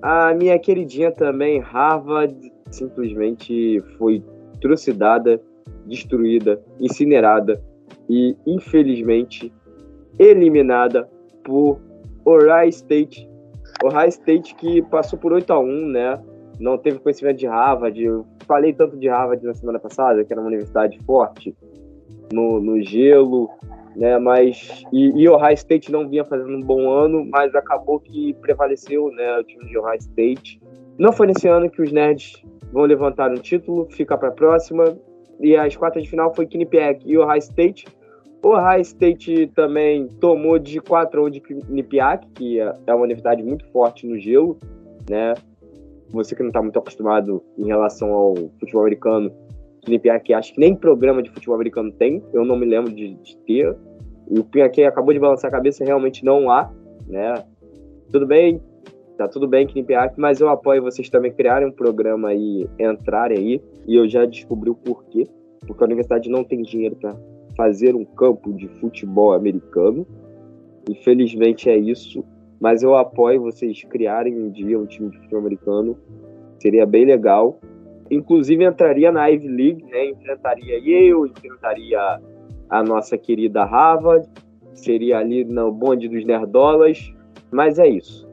[0.00, 4.22] a minha queridinha também, Harvard, simplesmente foi
[4.60, 5.40] trucidada,
[5.86, 7.60] destruída, incinerada
[8.08, 9.52] e, infelizmente,
[10.30, 11.08] eliminada
[11.44, 11.80] por
[12.24, 13.28] Ohio State.
[13.84, 16.22] Ohio State que passou por 8 a 1 né?
[16.60, 18.00] Não teve conhecimento de Harvard.
[18.02, 21.54] Eu falei tanto de Harvard na semana passada, que era uma universidade forte
[22.32, 23.50] no, no gelo,
[23.96, 24.18] né?
[24.18, 29.10] Mas e, e Ohio State não vinha fazendo um bom ano, mas acabou que prevaleceu,
[29.10, 29.38] né?
[29.38, 30.60] O time de Ohio State.
[30.98, 32.42] Não foi nesse ano que os nerds
[32.72, 34.96] vão levantar um título, fica para a próxima.
[35.40, 37.86] E as quartas de final foi Quinnipiac e Ohio State.
[38.42, 43.04] O High State também tomou de 4 a 1 de Quinnipiac, que é, é uma
[43.04, 44.58] universidade muito forte no gelo,
[45.08, 45.34] né?
[46.10, 49.32] Você que não está muito acostumado em relação ao futebol americano,
[49.82, 53.36] Quinnipiac acho que nem programa de futebol americano tem, eu não me lembro de, de
[53.38, 53.76] ter.
[54.28, 56.68] E o Pinhaque acabou de balançar a cabeça, realmente não há,
[57.06, 57.34] né?
[58.10, 58.60] Tudo bem,
[59.16, 63.62] tá tudo bem Quinnipiac, mas eu apoio vocês também criarem um programa aí, entrarem aí,
[63.86, 65.28] e eu já descobri o porquê,
[65.64, 67.14] porque a universidade não tem dinheiro para
[67.56, 70.06] fazer um campo de futebol americano.
[70.88, 72.24] Infelizmente é isso,
[72.60, 75.98] mas eu apoio vocês criarem um dia um time de futebol americano.
[76.58, 77.58] Seria bem legal.
[78.10, 80.10] Inclusive entraria na Ivy League, né?
[80.10, 82.20] Enfrentaria eu, enfrentaria
[82.68, 84.28] a nossa querida Harvard,
[84.74, 87.12] seria ali no bonde dos nerdolas,
[87.50, 88.28] mas é isso.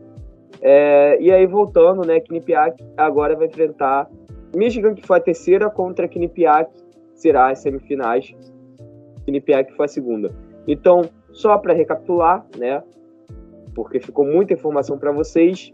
[0.62, 2.20] É, e aí voltando, né?
[2.20, 4.10] Quinnipiac agora vai enfrentar
[4.56, 6.72] Michigan, que foi a terceira, contra Quinnipiac,
[7.14, 8.34] será as semifinais.
[9.30, 10.32] Quinnipiac foi a segunda.
[10.68, 11.02] Então,
[11.32, 12.84] só para recapitular, né?
[13.76, 15.72] Porque ficou muita informação para vocês.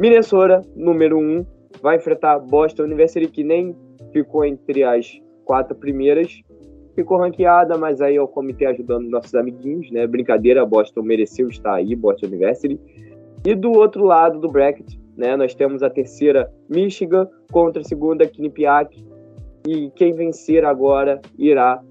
[0.00, 1.46] Minnesota, número 1, um,
[1.82, 3.76] vai enfrentar Boston University, que nem
[4.12, 6.40] ficou entre as quatro primeiras.
[6.94, 10.06] Ficou ranqueada, mas aí é o comitê ajudando nossos amiguinhos, né?
[10.06, 12.80] Brincadeira, Boston mereceu estar aí, Boston University.
[13.44, 18.26] E do outro lado do bracket, né, nós temos a terceira Michigan contra a segunda
[18.26, 19.04] Quinnipiac.
[19.66, 21.82] E quem vencer agora irá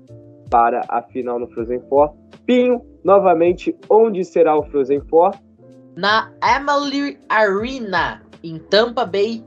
[0.54, 2.14] para a final no Frozen Four.
[2.46, 5.34] Pinho, novamente, onde será o Frozen Four?
[5.96, 9.44] Na Emily Arena, em Tampa Bay,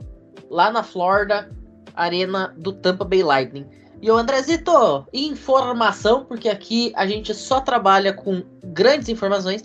[0.49, 1.49] lá na Florida,
[1.95, 3.65] arena do Tampa Bay Lightning.
[4.01, 9.63] E o Andrezito, informação, porque aqui a gente só trabalha com grandes informações.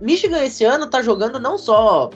[0.00, 2.10] Michigan esse ano tá jogando não só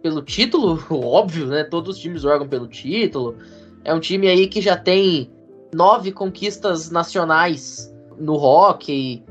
[0.00, 1.64] pelo título, óbvio, né?
[1.64, 3.36] Todos os times jogam pelo título.
[3.84, 5.28] É um time aí que já tem
[5.74, 9.24] nove conquistas nacionais no hockey,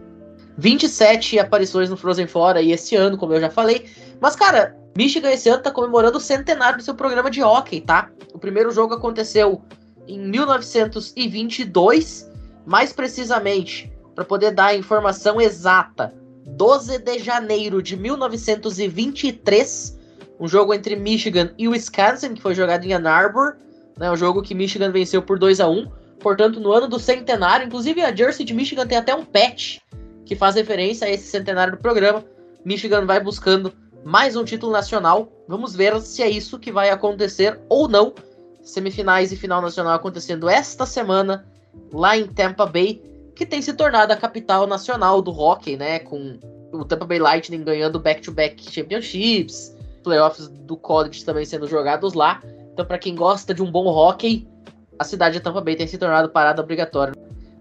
[0.58, 3.88] 27 aparições no Frozen Four aí esse ano, como eu já falei.
[4.20, 8.10] Mas, cara, Michigan esse ano tá comemorando o centenário do seu programa de hockey, tá?
[8.34, 9.62] O primeiro jogo aconteceu
[10.08, 12.30] em 1922,
[12.66, 16.14] mais precisamente, para poder dar a informação exata,
[16.46, 19.98] 12 de janeiro de 1923,
[20.40, 23.58] um jogo entre Michigan e Wisconsin, que foi jogado em Ann Arbor,
[23.98, 27.65] né, um jogo que Michigan venceu por 2 a 1 portanto, no ano do centenário,
[27.65, 29.80] inclusive a Jersey de Michigan tem até um patch
[30.26, 32.24] que faz referência a esse centenário do programa.
[32.63, 35.32] Michigan vai buscando mais um título nacional.
[35.47, 38.13] Vamos ver se é isso que vai acontecer ou não
[38.61, 41.45] semifinais e final nacional acontecendo esta semana
[41.91, 43.01] lá em Tampa Bay,
[43.36, 45.99] que tem se tornado a capital nacional do hockey, né?
[45.99, 46.39] Com
[46.72, 52.41] o Tampa Bay Lightning ganhando back-to-back -back championships, playoffs do college também sendo jogados lá.
[52.74, 54.47] Então, para quem gosta de um bom hockey,
[54.98, 57.14] a cidade de Tampa Bay tem se tornado parada obrigatória.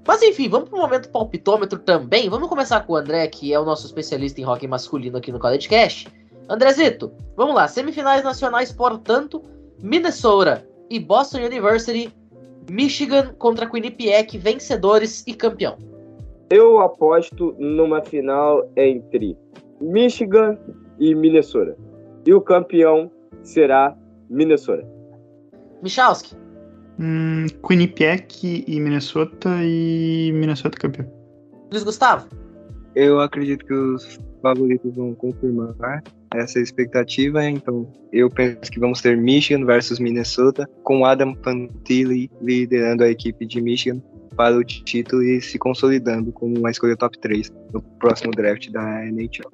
[0.06, 2.28] Mas enfim, vamos para o momento palpitômetro também.
[2.28, 5.38] Vamos começar com o André, que é o nosso especialista em hockey masculino aqui no
[5.38, 6.06] College Cash.
[6.48, 7.68] Andrezito, vamos lá.
[7.68, 9.42] Semifinais nacionais, portanto,
[9.80, 12.12] Minnesota e Boston University,
[12.68, 15.76] Michigan contra Quinnipiac, vencedores e campeão.
[16.50, 19.38] Eu aposto numa final entre
[19.80, 20.58] Michigan
[20.98, 21.76] e Minnesota.
[22.26, 23.10] E o campeão
[23.42, 23.96] será
[24.28, 24.84] Minnesota.
[25.82, 26.34] Michalski.
[27.00, 31.10] Hum, Quinnipiac e Minnesota e Minnesota campeão.
[31.72, 32.28] Luiz Gustavo.
[32.94, 36.02] Eu acredito que os favoritos vão confirmar
[36.34, 43.04] essa expectativa, então eu penso que vamos ter Michigan versus Minnesota, com Adam Fantilli liderando
[43.04, 44.02] a equipe de Michigan
[44.36, 49.06] para o título e se consolidando como uma escolha top 3 no próximo draft da
[49.06, 49.50] NHL.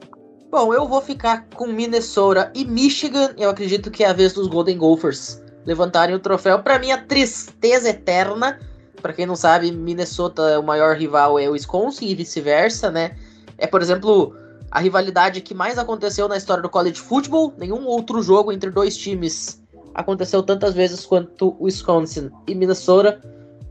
[0.51, 3.35] Bom, eu vou ficar com Minnesota e Michigan.
[3.39, 6.61] Eu acredito que é a vez dos Golden Gophers levantarem o troféu.
[6.61, 8.59] Para mim, a tristeza eterna.
[9.03, 13.17] Para quem não sabe, Minnesota, o maior rival é o Wisconsin e vice-versa, né?
[13.59, 14.35] É, por exemplo,
[14.71, 17.53] a rivalidade que mais aconteceu na história do college football.
[17.59, 19.63] Nenhum outro jogo entre dois times
[19.95, 23.21] aconteceu tantas vezes quanto Wisconsin e Minnesota.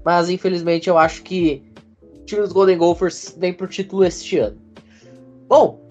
[0.04, 1.64] Mas infelizmente eu acho que
[2.02, 4.58] o time dos Golden Gophers vem pro título este ano.
[5.48, 5.82] Bom,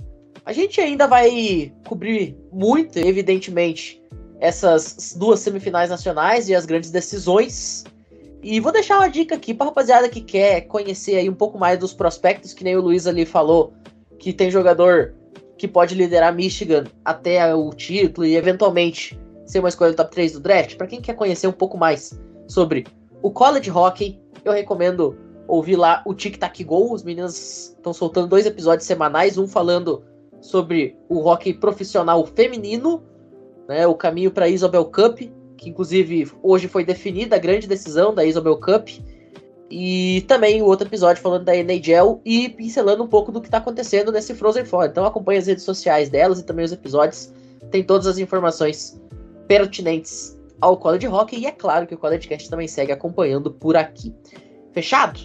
[0.45, 4.03] a gente ainda vai cobrir muito, evidentemente,
[4.45, 7.85] essas duas semifinais nacionais e as grandes decisões.
[8.43, 11.79] E vou deixar uma dica aqui para rapaziada que quer conhecer aí um pouco mais
[11.79, 13.73] dos prospectos, que nem o Luiz ali falou
[14.19, 15.15] que tem jogador
[15.57, 20.33] que pode liderar Michigan até o título e eventualmente ser uma escolha do top 3
[20.33, 22.87] do draft, para quem quer conhecer um pouco mais sobre
[23.23, 25.17] o college hockey, eu recomendo
[25.49, 26.93] ouvir lá o Tic Tac Go.
[26.93, 30.03] Os meninos estão soltando dois episódios semanais, um falando
[30.41, 33.03] sobre o hockey profissional feminino,
[33.69, 35.21] né, o caminho para a Isabel Cup,
[35.57, 38.89] que inclusive hoje foi definida a grande decisão da Isabel Cup,
[39.71, 43.59] e também o outro episódio falando da NHL e pincelando um pouco do que está
[43.59, 44.85] acontecendo nesse Frozen Four.
[44.85, 47.33] Então acompanhe as redes sociais delas e também os episódios.
[47.71, 49.01] Tem todas as informações
[49.49, 51.39] pertinentes ao College Hockey.
[51.39, 54.15] E é claro que o College Cast também segue acompanhando por aqui.
[54.73, 55.19] Fechado?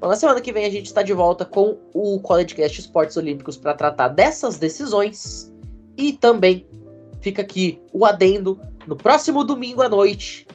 [0.00, 3.16] Bom, na semana que vem a gente está de volta com o College Cast Esportes
[3.16, 5.52] Olímpicos para tratar dessas decisões.
[5.96, 6.66] E também
[7.22, 8.60] fica aqui o adendo.
[8.86, 10.46] No próximo domingo à noite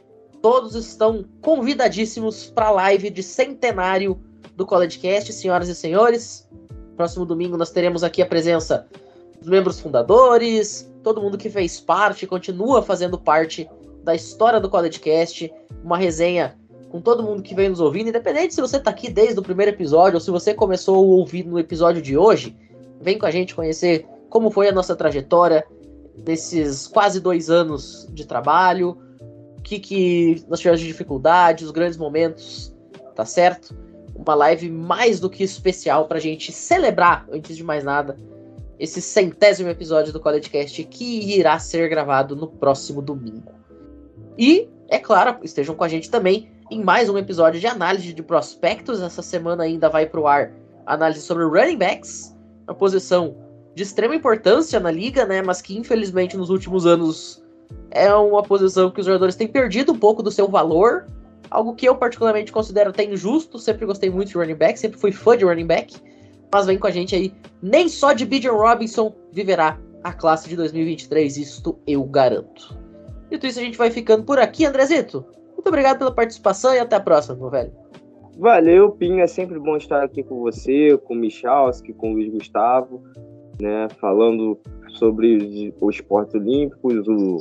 [0.42, 4.20] Todos estão convidadíssimos para a live de centenário
[4.56, 6.48] do CollegeCast, senhoras e senhores.
[6.96, 8.88] Próximo domingo nós teremos aqui a presença
[9.40, 13.70] dos membros fundadores, todo mundo que fez parte, continua fazendo parte
[14.04, 15.52] da história do CollegeCast,
[15.84, 16.58] uma resenha
[16.90, 19.72] com todo mundo que vem nos ouvindo, independente se você está aqui desde o primeiro
[19.72, 22.56] episódio ou se você começou a ouvir no episódio de hoje,
[23.02, 25.66] vem com a gente conhecer como foi a nossa trajetória
[26.18, 28.98] desses quase dois anos de trabalho,
[29.58, 32.74] o que, que nós tivemos de dificuldade, os grandes momentos,
[33.16, 33.76] tá certo?
[34.16, 38.18] Uma live mais do que especial para a gente celebrar, antes de mais nada,
[38.80, 43.52] esse centésimo episódio do CollegeCast que irá ser gravado no próximo domingo.
[44.38, 48.22] E, é claro, estejam com a gente também em mais um episódio de análise de
[48.22, 49.02] prospectos.
[49.02, 50.52] Essa semana ainda vai para o ar
[50.86, 52.36] análise sobre running backs,
[52.68, 53.36] uma posição
[53.78, 55.40] de extrema importância na liga, né?
[55.44, 57.46] Mas que infelizmente nos últimos anos
[57.92, 61.06] é uma posição que os jogadores têm perdido um pouco do seu valor.
[61.52, 63.60] Algo que eu particularmente considero até injusto.
[63.60, 65.96] Sempre gostei muito de running back, sempre fui fã de running back.
[66.52, 70.56] Mas vem com a gente aí, nem só de Bijan Robinson viverá a classe de
[70.56, 72.76] 2023, isto eu garanto.
[73.30, 75.24] Dito isso, a gente vai ficando por aqui, Andrezito.
[75.54, 77.72] Muito obrigado pela participação e até a próxima, meu velho.
[78.40, 79.22] Valeu, Pinho.
[79.22, 83.04] É sempre bom estar aqui com você, com o Michalski, com o Luiz Gustavo,
[83.60, 83.88] né?
[84.00, 84.58] Falando
[84.90, 87.38] sobre os esportes olímpicos, o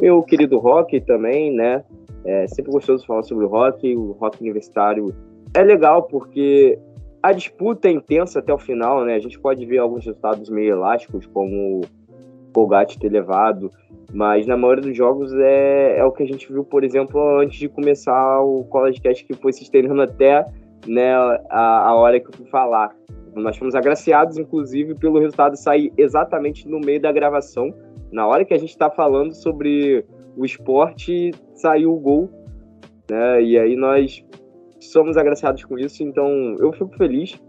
[0.00, 1.84] meu querido rock também, né?
[2.24, 5.14] É sempre gostoso falar sobre o rock, o rock universitário.
[5.54, 6.78] É legal porque
[7.22, 9.14] a disputa é intensa até o final, né?
[9.14, 13.70] A gente pode ver alguns resultados meio elásticos, como o Colgate ter levado,
[14.12, 17.58] mas na maioria dos jogos é, é o que a gente viu, por exemplo, antes
[17.58, 20.44] de começar o College Cast, que foi se estendendo até
[20.86, 21.14] né,
[21.48, 22.94] a, a hora que eu fui falar.
[23.34, 27.72] Nós fomos agraciados, inclusive, pelo resultado sair exatamente no meio da gravação.
[28.10, 30.04] Na hora que a gente está falando sobre
[30.36, 32.30] o esporte, saiu o gol.
[33.08, 33.42] Né?
[33.42, 34.24] E aí nós
[34.80, 37.40] somos agraciados com isso, então eu fico feliz.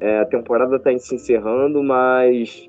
[0.00, 2.68] É, a temporada está se encerrando, mas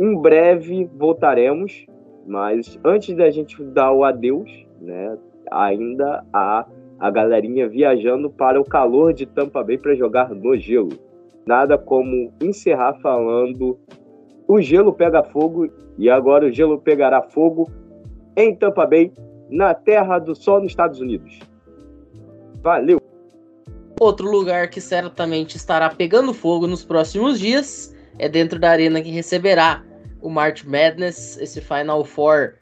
[0.00, 1.86] em breve voltaremos.
[2.26, 5.16] Mas antes da gente dar o adeus, né,
[5.50, 6.66] ainda há
[6.98, 10.90] a galerinha viajando para o calor de Tampa Bay para jogar no gelo.
[11.48, 13.78] Nada como encerrar falando
[14.46, 17.70] o gelo pega fogo e agora o gelo pegará fogo
[18.36, 19.10] em Tampa Bay,
[19.48, 21.38] na terra do sol nos Estados Unidos.
[22.62, 23.00] Valeu!
[23.98, 29.10] Outro lugar que certamente estará pegando fogo nos próximos dias é dentro da arena que
[29.10, 29.82] receberá
[30.20, 32.56] o March Madness, esse Final Four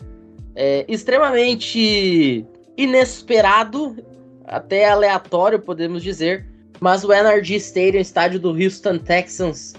[0.54, 3.96] é, extremamente inesperado,
[4.44, 6.54] até aleatório, podemos dizer.
[6.80, 9.74] Mas o NRG Stadium, estádio do Houston Texans,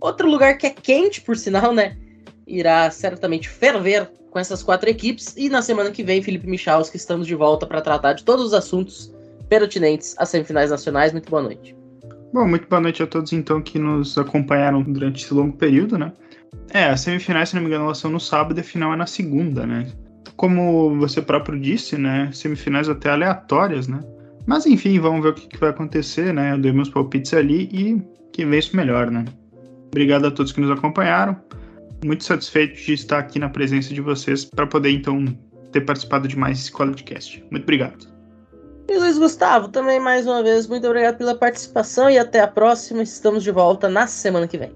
[0.00, 1.96] outro lugar que é quente, por sinal, né?
[2.46, 5.34] Irá certamente ferver com essas quatro equipes.
[5.36, 8.54] E na semana que vem, Felipe Michalski, estamos de volta para tratar de todos os
[8.54, 9.12] assuntos
[9.48, 11.12] pertinentes às semifinais nacionais.
[11.12, 11.76] Muito boa noite.
[12.32, 16.12] Bom, muito boa noite a todos então que nos acompanharam durante esse longo período, né?
[16.70, 18.96] É, as semifinais, se não me engano, elas são no sábado e a final é
[18.96, 19.90] na segunda, né?
[20.36, 22.30] Como você próprio disse, né?
[22.32, 24.00] Semifinais até aleatórias, né?
[24.48, 26.54] Mas enfim, vamos ver o que, que vai acontecer, né?
[26.54, 29.26] Eu dei meus palpites ali e que vence melhor, né?
[29.88, 31.36] Obrigado a todos que nos acompanharam.
[32.02, 35.22] Muito satisfeito de estar aqui na presença de vocês para poder então
[35.70, 37.44] ter participado de mais esse podcast.
[37.50, 38.08] Muito obrigado.
[38.88, 43.02] E Luiz Gustavo, também mais uma vez, muito obrigado pela participação e até a próxima.
[43.02, 44.72] Estamos de volta na semana que vem.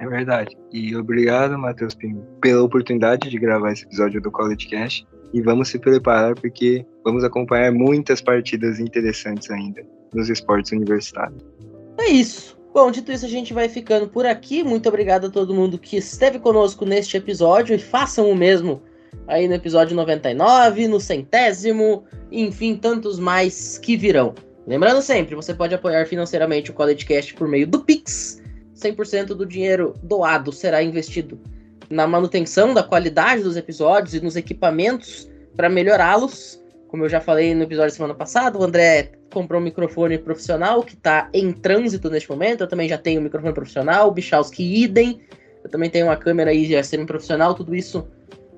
[0.00, 0.54] É verdade.
[0.70, 5.06] E obrigado, Matheus Pinho, pela oportunidade de gravar esse episódio do College Cash.
[5.32, 9.82] E vamos se preparar porque vamos acompanhar muitas partidas interessantes ainda
[10.14, 11.42] nos esportes universitários.
[11.98, 12.58] É isso.
[12.72, 14.62] Bom, dito isso, a gente vai ficando por aqui.
[14.62, 18.82] Muito obrigado a todo mundo que esteve conosco neste episódio e façam o mesmo
[19.26, 24.34] aí no episódio 99, no centésimo, enfim, tantos mais que virão.
[24.66, 28.42] Lembrando sempre, você pode apoiar financeiramente o College Cast por meio do Pix
[28.78, 31.38] 100% do dinheiro doado será investido
[31.90, 36.62] na manutenção da qualidade dos episódios e nos equipamentos para melhorá-los.
[36.88, 40.82] Como eu já falei no episódio da semana passada, o André comprou um microfone profissional
[40.82, 42.62] que está em trânsito neste momento.
[42.62, 45.20] Eu também já tenho um microfone profissional, o Bichalski idem.
[45.62, 48.08] Eu também tenho uma câmera aí já semi-profissional, tudo isso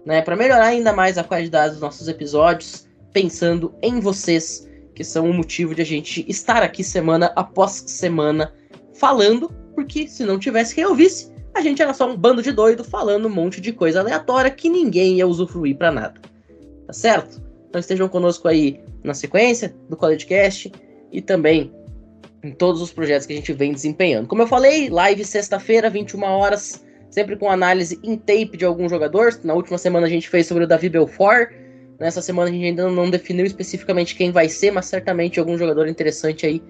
[0.04, 5.28] né, para melhorar ainda mais a qualidade dos nossos episódios, pensando em vocês, que são
[5.28, 8.52] o motivo de a gente estar aqui semana após semana
[8.94, 12.84] falando porque se não tivesse quem ouvisse, a gente era só um bando de doido
[12.84, 16.20] falando um monte de coisa aleatória que ninguém ia usufruir para nada.
[16.86, 17.42] Tá certo?
[17.68, 20.72] Então estejam conosco aí na sequência do CollegeCast
[21.12, 21.72] e também
[22.42, 24.26] em todos os projetos que a gente vem desempenhando.
[24.26, 29.38] Como eu falei, live sexta-feira, 21 horas, sempre com análise em tape de algum jogador.
[29.44, 31.50] Na última semana a gente fez sobre o Davi Belfort.
[31.98, 35.86] Nessa semana a gente ainda não definiu especificamente quem vai ser, mas certamente algum jogador
[35.86, 36.62] interessante aí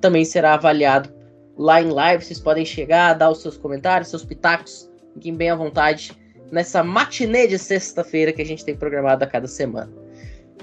[0.00, 1.15] também será avaliado
[1.56, 2.24] lá em live.
[2.24, 6.12] Vocês podem chegar, dar os seus comentários, seus pitacos, fiquem bem à vontade
[6.50, 9.90] nessa matinê de sexta-feira que a gente tem programado a cada semana.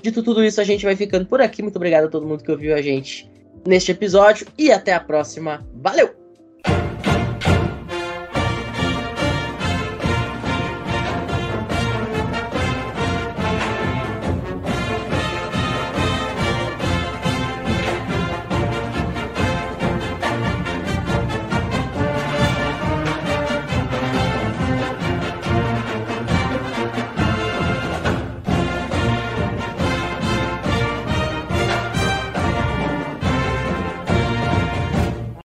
[0.01, 1.61] Dito tudo isso, a gente vai ficando por aqui.
[1.61, 3.31] Muito obrigado a todo mundo que ouviu a gente
[3.65, 5.65] neste episódio e até a próxima.
[5.75, 6.22] Valeu!